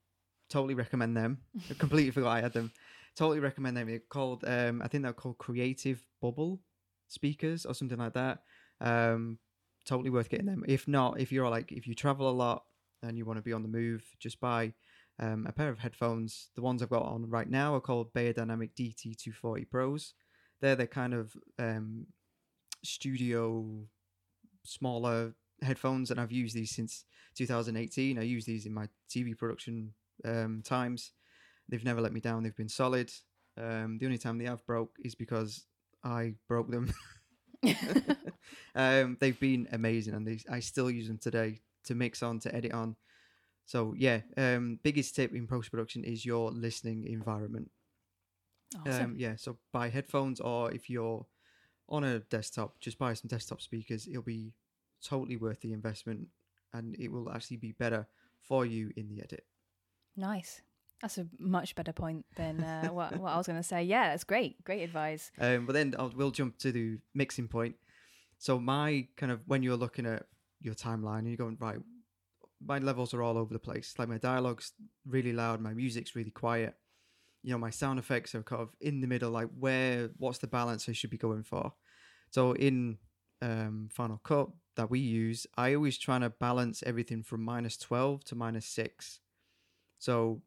totally 0.48 0.74
recommend 0.74 1.16
them. 1.16 1.38
I 1.70 1.74
completely 1.74 2.10
forgot 2.12 2.36
I 2.36 2.40
had 2.40 2.52
them. 2.52 2.72
Totally 3.16 3.40
recommend 3.40 3.76
them. 3.76 3.86
They're 3.88 3.98
called, 4.00 4.44
um, 4.46 4.82
I 4.82 4.88
think 4.88 5.04
they're 5.04 5.12
called 5.12 5.38
Creative 5.38 6.04
Pebble 6.20 6.60
speakers 7.08 7.66
or 7.66 7.74
something 7.74 7.98
like 7.98 8.14
that. 8.14 8.40
Um, 8.80 9.38
totally 9.84 10.10
worth 10.10 10.28
getting 10.28 10.46
them. 10.46 10.64
If 10.66 10.88
not, 10.88 11.20
if 11.20 11.32
you're 11.32 11.48
like, 11.48 11.72
if 11.72 11.86
you 11.86 11.94
travel 11.94 12.28
a 12.28 12.32
lot 12.32 12.64
and 13.02 13.18
you 13.18 13.24
want 13.24 13.38
to 13.38 13.42
be 13.42 13.52
on 13.52 13.62
the 13.62 13.68
move, 13.68 14.02
just 14.18 14.40
buy 14.40 14.72
um, 15.18 15.46
a 15.48 15.52
pair 15.52 15.68
of 15.68 15.78
headphones. 15.78 16.48
The 16.54 16.62
ones 16.62 16.82
I've 16.82 16.90
got 16.90 17.02
on 17.02 17.28
right 17.28 17.48
now 17.48 17.74
are 17.74 17.80
called 17.80 18.12
Beyerdynamic 18.12 18.70
DT240 18.78 19.70
Pros. 19.70 20.14
They're 20.60 20.76
the 20.76 20.86
kind 20.86 21.14
of 21.14 21.36
um, 21.58 22.06
studio 22.82 23.86
smaller 24.64 25.34
headphones, 25.62 26.10
and 26.10 26.20
I've 26.20 26.32
used 26.32 26.56
these 26.56 26.74
since 26.74 27.04
2018. 27.36 28.18
I 28.18 28.22
use 28.22 28.44
these 28.44 28.66
in 28.66 28.72
my 28.72 28.88
TV 29.10 29.36
production 29.36 29.92
um, 30.24 30.62
times. 30.64 31.12
They've 31.68 31.84
never 31.84 32.00
let 32.00 32.12
me 32.12 32.20
down. 32.20 32.42
They've 32.42 32.56
been 32.56 32.68
solid. 32.68 33.10
Um, 33.56 33.98
the 33.98 34.06
only 34.06 34.18
time 34.18 34.38
they 34.38 34.44
have 34.46 34.66
broke 34.66 34.96
is 35.04 35.14
because 35.14 35.66
I 36.04 36.34
broke 36.46 36.70
them. 36.70 36.92
um, 38.74 39.16
they've 39.20 39.40
been 39.40 39.68
amazing, 39.72 40.14
and 40.14 40.26
they, 40.26 40.38
I 40.50 40.60
still 40.60 40.90
use 40.90 41.08
them 41.08 41.18
today 41.18 41.60
to 41.84 41.94
mix 41.94 42.22
on, 42.22 42.38
to 42.40 42.54
edit 42.54 42.72
on. 42.72 42.96
So 43.66 43.94
yeah, 43.96 44.20
um, 44.36 44.78
biggest 44.82 45.16
tip 45.16 45.34
in 45.34 45.46
post 45.46 45.70
production 45.70 46.04
is 46.04 46.24
your 46.24 46.50
listening 46.50 47.06
environment. 47.06 47.70
Awesome. 48.86 49.04
Um, 49.04 49.14
yeah, 49.16 49.36
so 49.36 49.56
buy 49.72 49.88
headphones, 49.88 50.40
or 50.40 50.72
if 50.72 50.90
you're 50.90 51.24
on 51.88 52.04
a 52.04 52.18
desktop, 52.20 52.80
just 52.80 52.98
buy 52.98 53.14
some 53.14 53.28
desktop 53.28 53.60
speakers. 53.60 54.06
It'll 54.06 54.22
be 54.22 54.52
totally 55.02 55.36
worth 55.36 55.60
the 55.60 55.72
investment, 55.72 56.28
and 56.72 56.94
it 56.98 57.10
will 57.10 57.30
actually 57.30 57.58
be 57.58 57.72
better 57.72 58.06
for 58.42 58.66
you 58.66 58.90
in 58.96 59.08
the 59.08 59.22
edit. 59.22 59.46
Nice. 60.16 60.60
That's 61.04 61.18
a 61.18 61.26
much 61.38 61.74
better 61.74 61.92
point 61.92 62.24
than 62.34 62.64
uh, 62.64 62.88
what, 62.88 63.18
what 63.18 63.34
I 63.34 63.36
was 63.36 63.46
going 63.46 63.58
to 63.58 63.62
say. 63.62 63.82
Yeah, 63.82 64.08
that's 64.08 64.24
great. 64.24 64.64
Great 64.64 64.84
advice. 64.84 65.30
Um, 65.38 65.66
but 65.66 65.74
then 65.74 65.94
I'll, 65.98 66.10
we'll 66.16 66.30
jump 66.30 66.56
to 66.60 66.72
the 66.72 66.96
mixing 67.12 67.46
point. 67.46 67.74
So 68.38 68.58
my 68.58 69.06
kind 69.14 69.30
of 69.30 69.42
when 69.46 69.62
you're 69.62 69.76
looking 69.76 70.06
at 70.06 70.22
your 70.62 70.72
timeline 70.72 71.18
and 71.18 71.28
you're 71.28 71.36
going 71.36 71.58
right, 71.60 71.76
my 72.64 72.78
levels 72.78 73.12
are 73.12 73.22
all 73.22 73.36
over 73.36 73.52
the 73.52 73.58
place. 73.58 73.92
Like 73.98 74.08
my 74.08 74.16
dialogue's 74.16 74.72
really 75.06 75.34
loud, 75.34 75.60
my 75.60 75.74
music's 75.74 76.16
really 76.16 76.30
quiet. 76.30 76.74
You 77.42 77.50
know, 77.52 77.58
my 77.58 77.68
sound 77.68 77.98
effects 77.98 78.34
are 78.34 78.42
kind 78.42 78.62
of 78.62 78.70
in 78.80 79.02
the 79.02 79.06
middle. 79.06 79.30
Like 79.30 79.50
where, 79.58 80.08
what's 80.16 80.38
the 80.38 80.46
balance 80.46 80.88
I 80.88 80.92
should 80.92 81.10
be 81.10 81.18
going 81.18 81.42
for? 81.42 81.74
So 82.30 82.52
in 82.52 82.96
um, 83.42 83.90
Final 83.92 84.22
Cut 84.24 84.48
that 84.76 84.90
we 84.90 85.00
use, 85.00 85.46
I 85.54 85.74
always 85.74 85.98
try 85.98 86.18
to 86.18 86.30
balance 86.30 86.82
everything 86.86 87.22
from 87.22 87.44
minus 87.44 87.76
twelve 87.76 88.24
to 88.24 88.34
minus 88.34 88.64
six. 88.64 89.20
So 89.98 90.40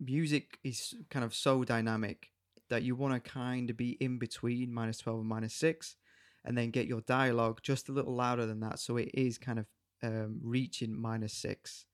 music 0.00 0.58
is 0.64 0.94
kind 1.10 1.24
of 1.24 1.34
so 1.34 1.64
dynamic 1.64 2.30
that 2.70 2.82
you 2.82 2.94
want 2.94 3.14
to 3.14 3.30
kind 3.30 3.70
of 3.70 3.76
be 3.76 3.90
in 4.00 4.18
between 4.18 4.72
minus 4.72 4.98
12 4.98 5.20
and 5.20 5.28
minus 5.28 5.54
6 5.54 5.96
and 6.44 6.56
then 6.56 6.70
get 6.70 6.86
your 6.86 7.00
dialogue 7.02 7.60
just 7.62 7.88
a 7.88 7.92
little 7.92 8.14
louder 8.14 8.46
than 8.46 8.60
that 8.60 8.78
so 8.78 8.96
it 8.96 9.10
is 9.14 9.38
kind 9.38 9.58
of 9.58 9.66
um, 10.02 10.40
reaching 10.42 10.98
minus 10.98 11.32
6 11.34 11.86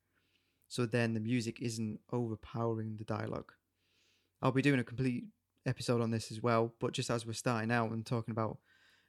so 0.69 0.87
then 0.87 1.14
the 1.14 1.21
music 1.21 1.61
isn't 1.61 1.99
overpowering 2.12 2.97
the 2.97 3.04
dialogue. 3.04 3.52
I'll 4.40 4.52
be 4.52 4.62
doing 4.62 4.78
a 4.78 4.85
complete 4.85 5.25
episode 5.66 6.00
on 6.00 6.11
this 6.11 6.30
as 6.30 6.42
well 6.42 6.73
but 6.80 6.92
just 6.92 7.11
as 7.11 7.26
we're 7.26 7.33
starting 7.33 7.71
out 7.71 7.90
and 7.90 8.07
talking 8.07 8.33
about 8.33 8.59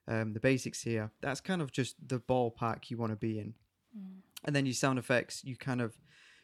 um, 0.07 0.33
the 0.33 0.39
basics 0.39 0.81
here 0.81 1.12
that's 1.21 1.39
kind 1.41 1.62
of 1.62 1.71
just 1.71 1.95
the 2.05 2.19
ballpark 2.19 2.89
you 2.89 2.98
want 2.98 3.12
to 3.12 3.15
be 3.15 3.39
in. 3.39 3.53
Mm. 3.98 4.21
and 4.45 4.55
then 4.55 4.65
your 4.65 4.74
sound 4.74 4.98
effects 5.00 5.43
you 5.43 5.55
kind 5.55 5.81
of 5.81 5.93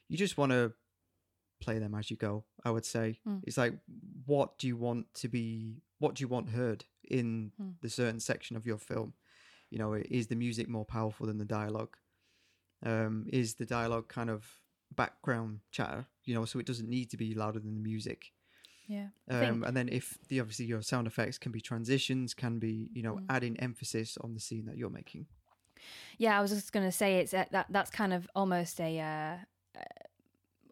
you 0.10 0.18
just 0.18 0.38
want 0.38 0.52
to 0.52 0.74
play 1.60 1.80
them 1.80 1.96
as 1.96 2.10
you 2.12 2.18
go 2.18 2.44
i 2.64 2.70
would 2.72 2.86
say 2.86 3.20
Mm. 3.28 3.42
it's 3.44 3.58
like 3.58 3.74
what 4.26 4.58
do 4.58 4.68
you 4.68 4.78
want 4.78 5.12
to 5.16 5.28
be 5.28 5.82
what 6.00 6.16
do 6.16 6.22
you 6.24 6.28
want 6.28 6.50
heard 6.50 6.86
in 7.10 7.52
Mm. 7.62 7.74
the 7.82 7.90
certain 7.90 8.20
section 8.20 8.56
of 8.58 8.66
your 8.66 8.78
film 8.78 9.14
you 9.70 9.78
know 9.80 9.94
is 9.94 10.28
the 10.28 10.36
music 10.36 10.68
more 10.70 10.86
powerful 10.86 11.26
than 11.28 11.38
the 11.38 11.46
dialogue 11.46 11.98
um 12.84 13.26
is 13.34 13.56
the 13.56 13.66
dialogue 13.66 14.08
kind 14.08 14.30
of 14.30 14.46
background 14.96 15.60
chatter 15.72 16.06
you 16.26 16.34
know 16.36 16.46
so 16.46 16.60
it 16.60 16.66
doesn't 16.66 16.90
need 16.90 17.10
to 17.10 17.18
be 17.18 17.34
louder 17.34 17.60
than 17.60 17.74
the 17.74 17.82
music 17.82 18.32
Yeah. 18.88 19.10
Um, 19.30 19.64
and 19.68 19.76
then 19.76 19.90
if 19.90 20.18
the 20.30 20.40
obviously 20.40 20.66
your 20.68 20.82
sound 20.82 21.06
effects 21.08 21.38
can 21.38 21.52
be 21.52 21.60
transitions 21.60 22.34
can 22.34 22.60
be 22.60 22.90
you 22.94 23.04
know 23.04 23.16
Mm. 23.16 23.26
adding 23.30 23.60
emphasis 23.60 24.18
on 24.24 24.34
the 24.34 24.40
scene 24.40 24.66
that 24.68 24.78
you're 24.78 24.90
making 25.02 25.26
Yeah, 26.18 26.38
I 26.38 26.42
was 26.42 26.52
just 26.52 26.72
going 26.72 26.86
to 26.86 26.92
say 26.92 27.20
it's 27.20 27.32
that, 27.32 27.52
that 27.52 27.68
that's 27.70 27.92
kind 27.92 28.14
of 28.14 28.28
almost 28.36 28.80
a 28.80 28.92
uh, 29.00 29.06
uh, 29.06 29.38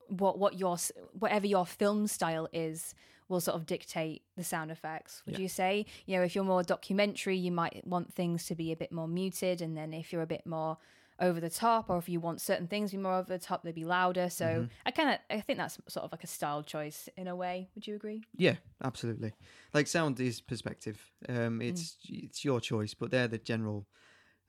what 0.08 0.38
what 0.40 0.58
your 0.60 0.78
whatever 1.14 1.48
your 1.48 1.66
film 1.66 2.08
style 2.08 2.48
is 2.54 2.94
will 3.28 3.42
sort 3.42 3.56
of 3.56 3.66
dictate 3.66 4.22
the 4.38 4.44
sound 4.44 4.70
effects. 4.72 5.24
Would 5.26 5.36
Yeah. 5.38 5.42
you 5.42 5.48
say? 5.50 5.86
You 6.06 6.18
know, 6.18 6.24
if 6.24 6.36
you're 6.36 6.44
more 6.44 6.62
documentary, 6.64 7.38
you 7.38 7.52
might 7.52 7.86
want 7.88 8.14
things 8.14 8.46
to 8.48 8.56
be 8.56 8.72
a 8.72 8.76
bit 8.76 8.92
more 8.92 9.08
muted, 9.08 9.62
and 9.62 9.76
then 9.76 9.94
if 9.94 10.14
you're 10.14 10.22
a 10.22 10.28
bit 10.28 10.46
more 10.46 10.78
over 11.18 11.40
the 11.40 11.50
top, 11.50 11.90
or 11.90 11.98
if 11.98 12.10
you 12.10 12.20
want 12.20 12.42
certain 12.42 12.68
things 12.68 12.92
to 12.92 12.98
be 12.98 13.02
more 13.04 13.14
over 13.14 13.30
the 13.30 13.40
top, 13.40 13.64
they'd 13.64 13.74
be 13.74 13.86
louder. 13.86 14.30
So 14.30 14.46
Mhm. 14.46 14.70
I 14.86 14.92
kind 14.92 15.10
of 15.12 15.20
I 15.30 15.42
think 15.42 15.58
that's 15.58 15.80
sort 15.88 16.04
of 16.04 16.12
like 16.12 16.24
a 16.24 16.28
style 16.28 16.62
choice 16.62 17.08
in 17.18 17.28
a 17.28 17.36
way. 17.36 17.70
Would 17.74 17.88
you 17.88 17.96
agree? 17.96 18.22
Yeah, 18.36 18.58
absolutely. 18.84 19.34
Like 19.74 19.88
sound 19.88 20.20
is 20.20 20.42
perspective. 20.42 21.12
Um, 21.30 21.62
it's 21.62 21.98
it's 22.04 22.44
your 22.46 22.60
choice, 22.60 22.94
but 22.94 23.12
they're 23.12 23.30
the 23.30 23.38
general 23.40 23.88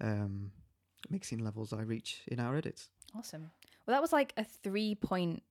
um, 0.00 0.50
mixing 1.08 1.38
levels 1.44 1.72
I 1.72 1.82
reach 1.82 2.22
in 2.26 2.40
our 2.40 2.56
edits. 2.56 2.90
Awesome. 3.14 3.50
Well, 3.86 3.94
that 3.94 4.02
was 4.02 4.12
like 4.12 4.32
a 4.36 4.44
three 4.44 4.94
point 4.94 5.42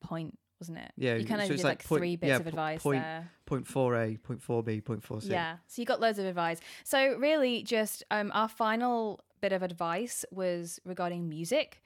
point, 0.00 0.38
wasn't 0.60 0.78
it? 0.78 0.92
Yeah, 0.96 1.14
you 1.16 1.24
kind 1.26 1.40
of 1.40 1.46
so 1.46 1.54
did 1.54 1.64
like, 1.64 1.78
like 1.80 1.88
point- 1.88 2.00
three 2.00 2.16
bits 2.16 2.28
yeah, 2.28 2.36
of 2.36 2.46
advice 2.46 2.82
point- 2.82 3.02
there. 3.02 3.30
Point 3.46 3.66
four 3.66 3.94
A, 3.96 4.16
point 4.16 4.42
four 4.42 4.62
B, 4.62 4.80
point 4.80 5.04
four 5.04 5.20
C. 5.20 5.30
Yeah. 5.30 5.58
So 5.68 5.80
you 5.80 5.86
got 5.86 6.00
loads 6.00 6.18
of 6.18 6.26
advice. 6.26 6.60
So 6.84 7.16
really, 7.16 7.62
just 7.62 8.02
um, 8.10 8.32
our 8.34 8.48
final 8.48 9.20
bit 9.40 9.52
of 9.52 9.62
advice 9.62 10.24
was 10.32 10.80
regarding 10.84 11.28
music, 11.28 11.82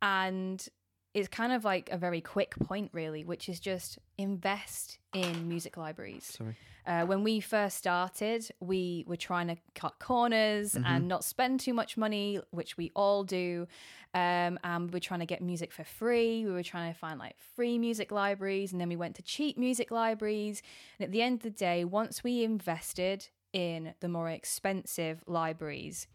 and 0.00 0.66
it's 1.12 1.28
kind 1.28 1.52
of 1.52 1.64
like 1.64 1.90
a 1.90 1.98
very 1.98 2.20
quick 2.20 2.54
point, 2.56 2.90
really, 2.92 3.24
which 3.24 3.48
is 3.48 3.60
just 3.60 3.98
invest 4.18 4.98
in 5.14 5.48
music 5.48 5.76
libraries. 5.76 6.24
Sorry. 6.24 6.56
Uh, 6.86 7.04
when 7.04 7.24
we 7.24 7.40
first 7.40 7.76
started, 7.76 8.48
we 8.60 9.04
were 9.08 9.16
trying 9.16 9.48
to 9.48 9.56
cut 9.74 9.98
corners 9.98 10.74
Mhm. 10.74 10.84
and 10.86 11.08
not 11.08 11.24
spend 11.24 11.58
too 11.60 11.74
much 11.74 11.96
money, 11.96 12.40
which 12.50 12.76
we 12.76 12.92
all 12.94 13.24
do. 13.24 13.66
Um, 14.14 14.58
and 14.62 14.86
we 14.88 14.92
were 14.96 15.00
trying 15.00 15.20
to 15.20 15.26
get 15.26 15.42
music 15.42 15.72
for 15.72 15.84
free. 15.84 16.44
We 16.46 16.52
were 16.52 16.62
trying 16.62 16.92
to 16.92 16.98
find 16.98 17.18
like 17.18 17.36
free 17.38 17.76
music 17.78 18.10
libraries, 18.12 18.72
and 18.72 18.80
then 18.80 18.88
we 18.88 18.96
went 18.96 19.16
to 19.16 19.22
cheap 19.22 19.58
music 19.58 19.90
libraries. 19.90 20.62
And 20.98 21.04
at 21.06 21.12
the 21.12 21.22
end 21.22 21.38
of 21.38 21.42
the 21.42 21.50
day, 21.50 21.84
once 21.84 22.22
we 22.22 22.44
invested 22.44 23.28
in 23.52 23.94
the 24.00 24.08
more 24.08 24.30
expensive 24.30 25.22
libraries, 25.26 26.06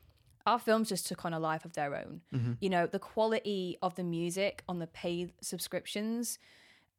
our 0.48 0.58
films 0.58 0.90
just 0.90 1.06
took 1.06 1.26
on 1.26 1.34
a 1.34 1.40
life 1.40 1.66
of 1.66 1.74
their 1.74 1.96
own. 1.96 2.22
Mhm. 2.34 2.58
You 2.62 2.70
know, 2.70 2.88
the 2.88 2.98
quality 2.98 3.78
of 3.82 3.96
the 3.96 4.04
music 4.04 4.64
on 4.68 4.80
the 4.80 4.88
paid 4.88 5.34
subscriptions, 5.42 6.40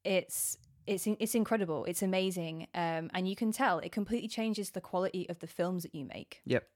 it's 0.04 0.58
it's 0.86 1.06
it's 1.06 1.34
incredible. 1.34 1.84
It's 1.84 2.02
amazing, 2.02 2.66
um, 2.74 3.10
and 3.14 3.28
you 3.28 3.36
can 3.36 3.52
tell 3.52 3.78
it 3.78 3.92
completely 3.92 4.28
changes 4.28 4.70
the 4.70 4.80
quality 4.80 5.28
of 5.28 5.38
the 5.38 5.46
films 5.46 5.82
that 5.84 5.94
you 5.94 6.04
make. 6.04 6.40
Yep. 6.44 6.66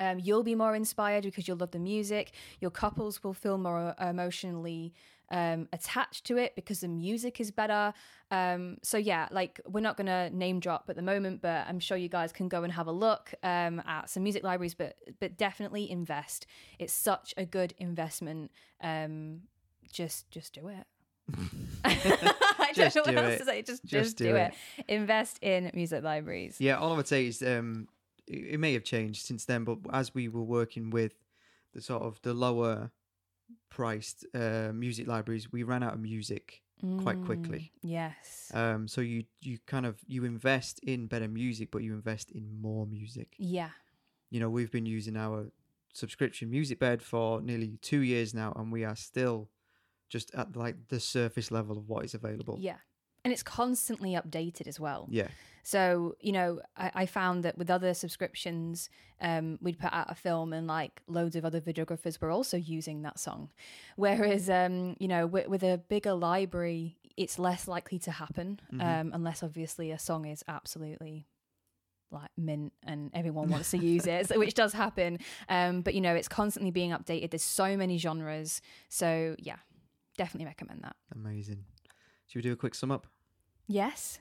Um, 0.00 0.18
you'll 0.18 0.42
be 0.42 0.54
more 0.54 0.74
inspired 0.74 1.24
because 1.24 1.46
you'll 1.46 1.58
love 1.58 1.70
the 1.70 1.78
music. 1.78 2.32
Your 2.60 2.70
couples 2.70 3.22
will 3.22 3.34
feel 3.34 3.58
more 3.58 3.94
emotionally 4.00 4.94
um, 5.30 5.68
attached 5.72 6.24
to 6.26 6.36
it 6.36 6.54
because 6.54 6.80
the 6.80 6.88
music 6.88 7.40
is 7.40 7.50
better. 7.50 7.94
Um, 8.30 8.78
so 8.82 8.98
yeah, 8.98 9.28
like 9.30 9.60
we're 9.66 9.80
not 9.80 9.96
gonna 9.96 10.30
name 10.30 10.60
drop 10.60 10.84
at 10.88 10.96
the 10.96 11.02
moment, 11.02 11.40
but 11.40 11.66
I'm 11.68 11.78
sure 11.78 11.96
you 11.96 12.08
guys 12.08 12.32
can 12.32 12.48
go 12.48 12.64
and 12.64 12.72
have 12.72 12.86
a 12.86 12.92
look 12.92 13.34
um, 13.42 13.82
at 13.86 14.10
some 14.10 14.22
music 14.22 14.42
libraries. 14.42 14.74
But 14.74 14.96
but 15.20 15.36
definitely 15.36 15.90
invest. 15.90 16.46
It's 16.78 16.92
such 16.92 17.34
a 17.36 17.44
good 17.44 17.74
investment. 17.78 18.50
Um, 18.80 19.42
just 19.92 20.30
just 20.30 20.52
do 20.54 20.68
it. 20.68 20.86
I 21.84 22.72
Just 22.74 22.94
don't 22.96 23.06
know 23.06 23.12
do 23.12 23.16
what 23.16 23.24
else 23.24 23.34
it. 23.34 23.38
to 23.38 23.44
say. 23.44 23.62
Just 23.62 23.84
Just 23.84 24.04
just, 24.04 24.16
do 24.16 24.24
do, 24.30 24.36
it. 24.36 24.54
it. 24.78 24.84
Invest 24.88 25.38
in 25.42 25.70
music 25.74 26.02
libraries. 26.02 26.56
Yeah, 26.58 26.78
all 26.78 26.92
I 26.92 26.96
would 26.96 27.08
say 27.08 27.26
is 27.26 27.42
um, 27.42 27.88
it, 28.26 28.54
it 28.54 28.60
may 28.60 28.72
have 28.74 28.84
changed 28.84 29.26
since 29.26 29.44
then, 29.44 29.64
but 29.64 29.78
as 29.92 30.14
we 30.14 30.28
were 30.28 30.42
working 30.42 30.90
with 30.90 31.12
the 31.74 31.80
sort 31.80 32.02
of 32.02 32.20
the 32.22 32.34
lower 32.34 32.90
priced 33.70 34.26
uh, 34.34 34.70
music 34.74 35.06
libraries, 35.06 35.50
we 35.52 35.62
ran 35.62 35.82
out 35.82 35.94
of 35.94 36.00
music 36.00 36.62
quite 37.00 37.24
quickly. 37.24 37.70
Mm, 37.84 37.90
Yes. 37.90 38.50
Um, 38.52 38.88
so 38.88 39.00
you 39.00 39.24
you 39.40 39.58
kind 39.66 39.86
of 39.86 40.00
you 40.06 40.24
invest 40.24 40.80
in 40.80 41.06
better 41.06 41.28
music, 41.28 41.70
but 41.70 41.82
you 41.82 41.92
invest 41.92 42.30
in 42.32 42.60
more 42.60 42.86
music. 42.86 43.34
yeah. 43.38 43.70
You 44.30 44.40
know, 44.40 44.48
we've 44.48 44.70
been 44.70 44.86
using 44.86 45.14
our 45.18 45.52
subscription 45.92 46.50
Musicbed 46.50 47.02
for 47.02 47.42
nearly 47.42 47.76
two 47.82 48.00
years 48.00 48.32
now, 48.32 48.54
and 48.56 48.72
we 48.72 48.82
are 48.82 48.96
still 48.96 49.50
just 50.12 50.32
at 50.34 50.54
like 50.54 50.76
the 50.88 51.00
surface 51.00 51.50
level 51.50 51.78
of 51.78 51.88
what 51.88 52.04
is 52.04 52.12
available. 52.14 52.56
Yeah. 52.60 52.76
And 53.24 53.32
it's 53.32 53.42
constantly 53.42 54.12
updated 54.12 54.66
as 54.66 54.78
well. 54.78 55.08
Yeah. 55.10 55.28
So, 55.62 56.16
you 56.20 56.32
know, 56.32 56.60
I, 56.76 56.90
I 56.94 57.06
found 57.06 57.44
that 57.44 57.56
with 57.56 57.70
other 57.70 57.94
subscriptions, 57.94 58.90
um, 59.20 59.58
we'd 59.62 59.78
put 59.78 59.92
out 59.92 60.10
a 60.10 60.14
film 60.16 60.52
and 60.52 60.66
like 60.66 61.00
loads 61.06 61.36
of 61.36 61.44
other 61.44 61.60
videographers 61.60 62.20
were 62.20 62.30
also 62.30 62.56
using 62.56 63.02
that 63.02 63.18
song. 63.20 63.50
Whereas, 63.96 64.50
um, 64.50 64.96
you 64.98 65.06
know, 65.08 65.26
with, 65.26 65.46
with 65.46 65.62
a 65.62 65.78
bigger 65.88 66.14
library, 66.14 66.98
it's 67.16 67.38
less 67.38 67.68
likely 67.68 67.98
to 68.00 68.10
happen 68.10 68.60
Mhm. 68.72 68.82
um, 69.00 69.10
unless 69.14 69.42
obviously 69.42 69.92
a 69.92 69.98
song 69.98 70.26
is 70.26 70.42
absolutely 70.48 71.28
like 72.10 72.30
mint 72.36 72.72
and 72.82 73.10
everyone 73.14 73.48
wants 73.48 73.70
to 73.70 73.78
use 73.78 74.06
it, 74.06 74.28
so, 74.28 74.38
which 74.38 74.54
does 74.54 74.72
happen. 74.74 75.18
Um, 75.48 75.80
but, 75.82 75.94
you 75.94 76.00
know, 76.00 76.14
it's 76.14 76.28
constantly 76.28 76.70
being 76.70 76.90
updated. 76.90 77.30
There's 77.30 77.42
so 77.42 77.76
many 77.76 77.96
genres. 77.98 78.60
So, 78.88 79.36
yeah, 79.38 79.56
definitely 80.16 80.46
recommend 80.46 80.82
that. 80.82 80.96
Amazing. 81.14 81.64
Should 82.26 82.38
we 82.38 82.42
do 82.42 82.52
a 82.52 82.56
quick 82.56 82.74
sum 82.74 82.90
up? 82.90 83.06
Yes. 83.66 84.18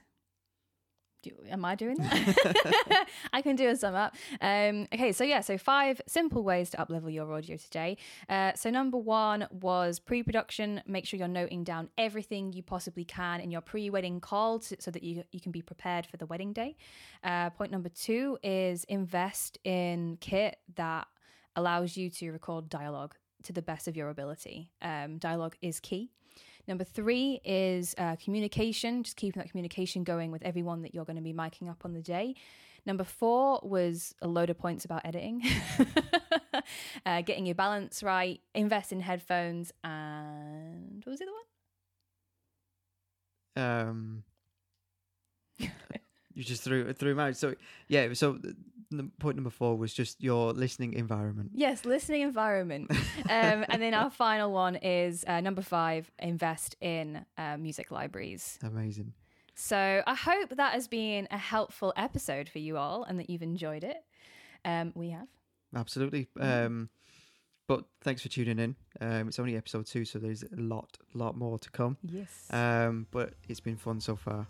Do, 1.23 1.31
am 1.49 1.63
I 1.65 1.75
doing 1.75 1.97
that? 1.97 3.07
I 3.33 3.41
can 3.43 3.55
do 3.55 3.69
a 3.69 3.75
sum 3.75 3.93
up. 3.93 4.15
Um, 4.41 4.87
okay, 4.93 5.11
so 5.11 5.23
yeah, 5.23 5.41
so 5.41 5.57
five 5.57 6.01
simple 6.07 6.43
ways 6.43 6.71
to 6.71 6.77
uplevel 6.77 7.13
your 7.13 7.31
audio 7.31 7.57
today. 7.57 7.97
Uh, 8.27 8.53
so 8.55 8.71
number 8.71 8.97
one 8.97 9.47
was 9.51 9.99
pre-production. 9.99 10.81
Make 10.87 11.05
sure 11.05 11.19
you're 11.19 11.27
noting 11.27 11.63
down 11.63 11.89
everything 11.97 12.53
you 12.53 12.63
possibly 12.63 13.05
can 13.05 13.39
in 13.39 13.51
your 13.51 13.61
pre-wedding 13.61 14.19
call 14.19 14.59
to, 14.59 14.77
so 14.79 14.89
that 14.89 15.03
you 15.03 15.23
you 15.31 15.39
can 15.39 15.51
be 15.51 15.61
prepared 15.61 16.07
for 16.07 16.17
the 16.17 16.25
wedding 16.25 16.53
day. 16.53 16.75
Uh, 17.23 17.51
point 17.51 17.71
number 17.71 17.89
two 17.89 18.39
is 18.41 18.83
invest 18.85 19.59
in 19.63 20.17
kit 20.21 20.57
that 20.75 21.07
allows 21.55 21.97
you 21.97 22.09
to 22.09 22.31
record 22.31 22.67
dialogue 22.67 23.15
to 23.43 23.53
the 23.53 23.61
best 23.61 23.87
of 23.87 23.95
your 23.95 24.09
ability. 24.09 24.69
Um, 24.81 25.17
dialogue 25.17 25.55
is 25.61 25.79
key. 25.79 26.11
Number 26.67 26.83
three 26.83 27.41
is 27.43 27.95
uh, 27.97 28.15
communication, 28.17 29.03
just 29.03 29.17
keeping 29.17 29.41
that 29.41 29.49
communication 29.49 30.03
going 30.03 30.31
with 30.31 30.43
everyone 30.43 30.83
that 30.83 30.93
you're 30.93 31.05
going 31.05 31.15
to 31.15 31.21
be 31.21 31.33
miking 31.33 31.69
up 31.69 31.83
on 31.83 31.93
the 31.93 32.01
day. 32.01 32.35
Number 32.85 33.03
four 33.03 33.59
was 33.63 34.15
a 34.21 34.27
load 34.27 34.49
of 34.49 34.57
points 34.57 34.85
about 34.85 35.05
editing, 35.05 35.43
uh, 37.05 37.21
getting 37.21 37.45
your 37.45 37.55
balance 37.55 38.01
right, 38.01 38.41
invest 38.55 38.91
in 38.91 39.01
headphones, 39.01 39.71
and 39.83 41.03
what 41.03 41.11
was 41.11 41.19
the 41.19 41.25
other 41.25 41.31
one? 41.31 41.41
Um, 43.63 44.23
you 46.33 46.43
just 46.43 46.63
threw 46.63 46.91
threw 46.93 47.11
him 47.11 47.19
out. 47.19 47.35
So 47.35 47.53
yeah. 47.87 48.13
So 48.13 48.39
point 49.19 49.35
number 49.35 49.49
four 49.49 49.77
was 49.77 49.93
just 49.93 50.21
your 50.21 50.53
listening 50.53 50.93
environment. 50.93 51.51
Yes, 51.53 51.85
listening 51.85 52.21
environment. 52.21 52.91
um, 53.29 53.65
and 53.69 53.81
then 53.81 53.93
our 53.93 54.09
final 54.09 54.51
one 54.51 54.75
is 54.75 55.23
uh, 55.27 55.41
number 55.41 55.61
five: 55.61 56.11
invest 56.19 56.75
in 56.81 57.25
uh, 57.37 57.57
music 57.57 57.91
libraries. 57.91 58.59
Amazing. 58.63 59.13
So 59.55 60.01
I 60.05 60.15
hope 60.15 60.55
that 60.55 60.73
has 60.73 60.87
been 60.87 61.27
a 61.29 61.37
helpful 61.37 61.93
episode 61.95 62.49
for 62.49 62.59
you 62.59 62.77
all, 62.77 63.03
and 63.03 63.19
that 63.19 63.29
you've 63.29 63.43
enjoyed 63.43 63.83
it. 63.83 63.97
Um, 64.65 64.91
we 64.95 65.09
have. 65.09 65.27
Absolutely. 65.75 66.27
Um, 66.39 66.89
but 67.67 67.85
thanks 68.01 68.21
for 68.21 68.27
tuning 68.27 68.59
in. 68.59 68.75
Um, 68.99 69.27
it's 69.29 69.39
only 69.39 69.55
episode 69.55 69.85
two, 69.85 70.03
so 70.03 70.19
there's 70.19 70.43
a 70.43 70.47
lot, 70.59 70.97
lot 71.13 71.37
more 71.37 71.57
to 71.59 71.69
come. 71.69 71.97
Yes. 72.03 72.47
Um, 72.51 73.07
but 73.11 73.33
it's 73.47 73.61
been 73.61 73.77
fun 73.77 74.01
so 74.01 74.15
far. 74.17 74.45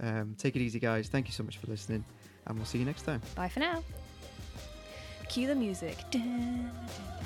Um, 0.00 0.34
take 0.38 0.56
it 0.56 0.62
easy, 0.62 0.80
guys. 0.80 1.08
Thank 1.08 1.26
you 1.26 1.32
so 1.32 1.42
much 1.42 1.58
for 1.58 1.66
listening, 1.66 2.04
and 2.46 2.56
we'll 2.56 2.66
see 2.66 2.78
you 2.78 2.84
next 2.84 3.02
time. 3.02 3.20
Bye 3.34 3.48
for 3.48 3.60
now. 3.60 3.82
Cue 5.28 5.46
the 5.46 5.54
music. 5.54 5.96
Dun, 6.10 6.70
dun. 6.86 7.21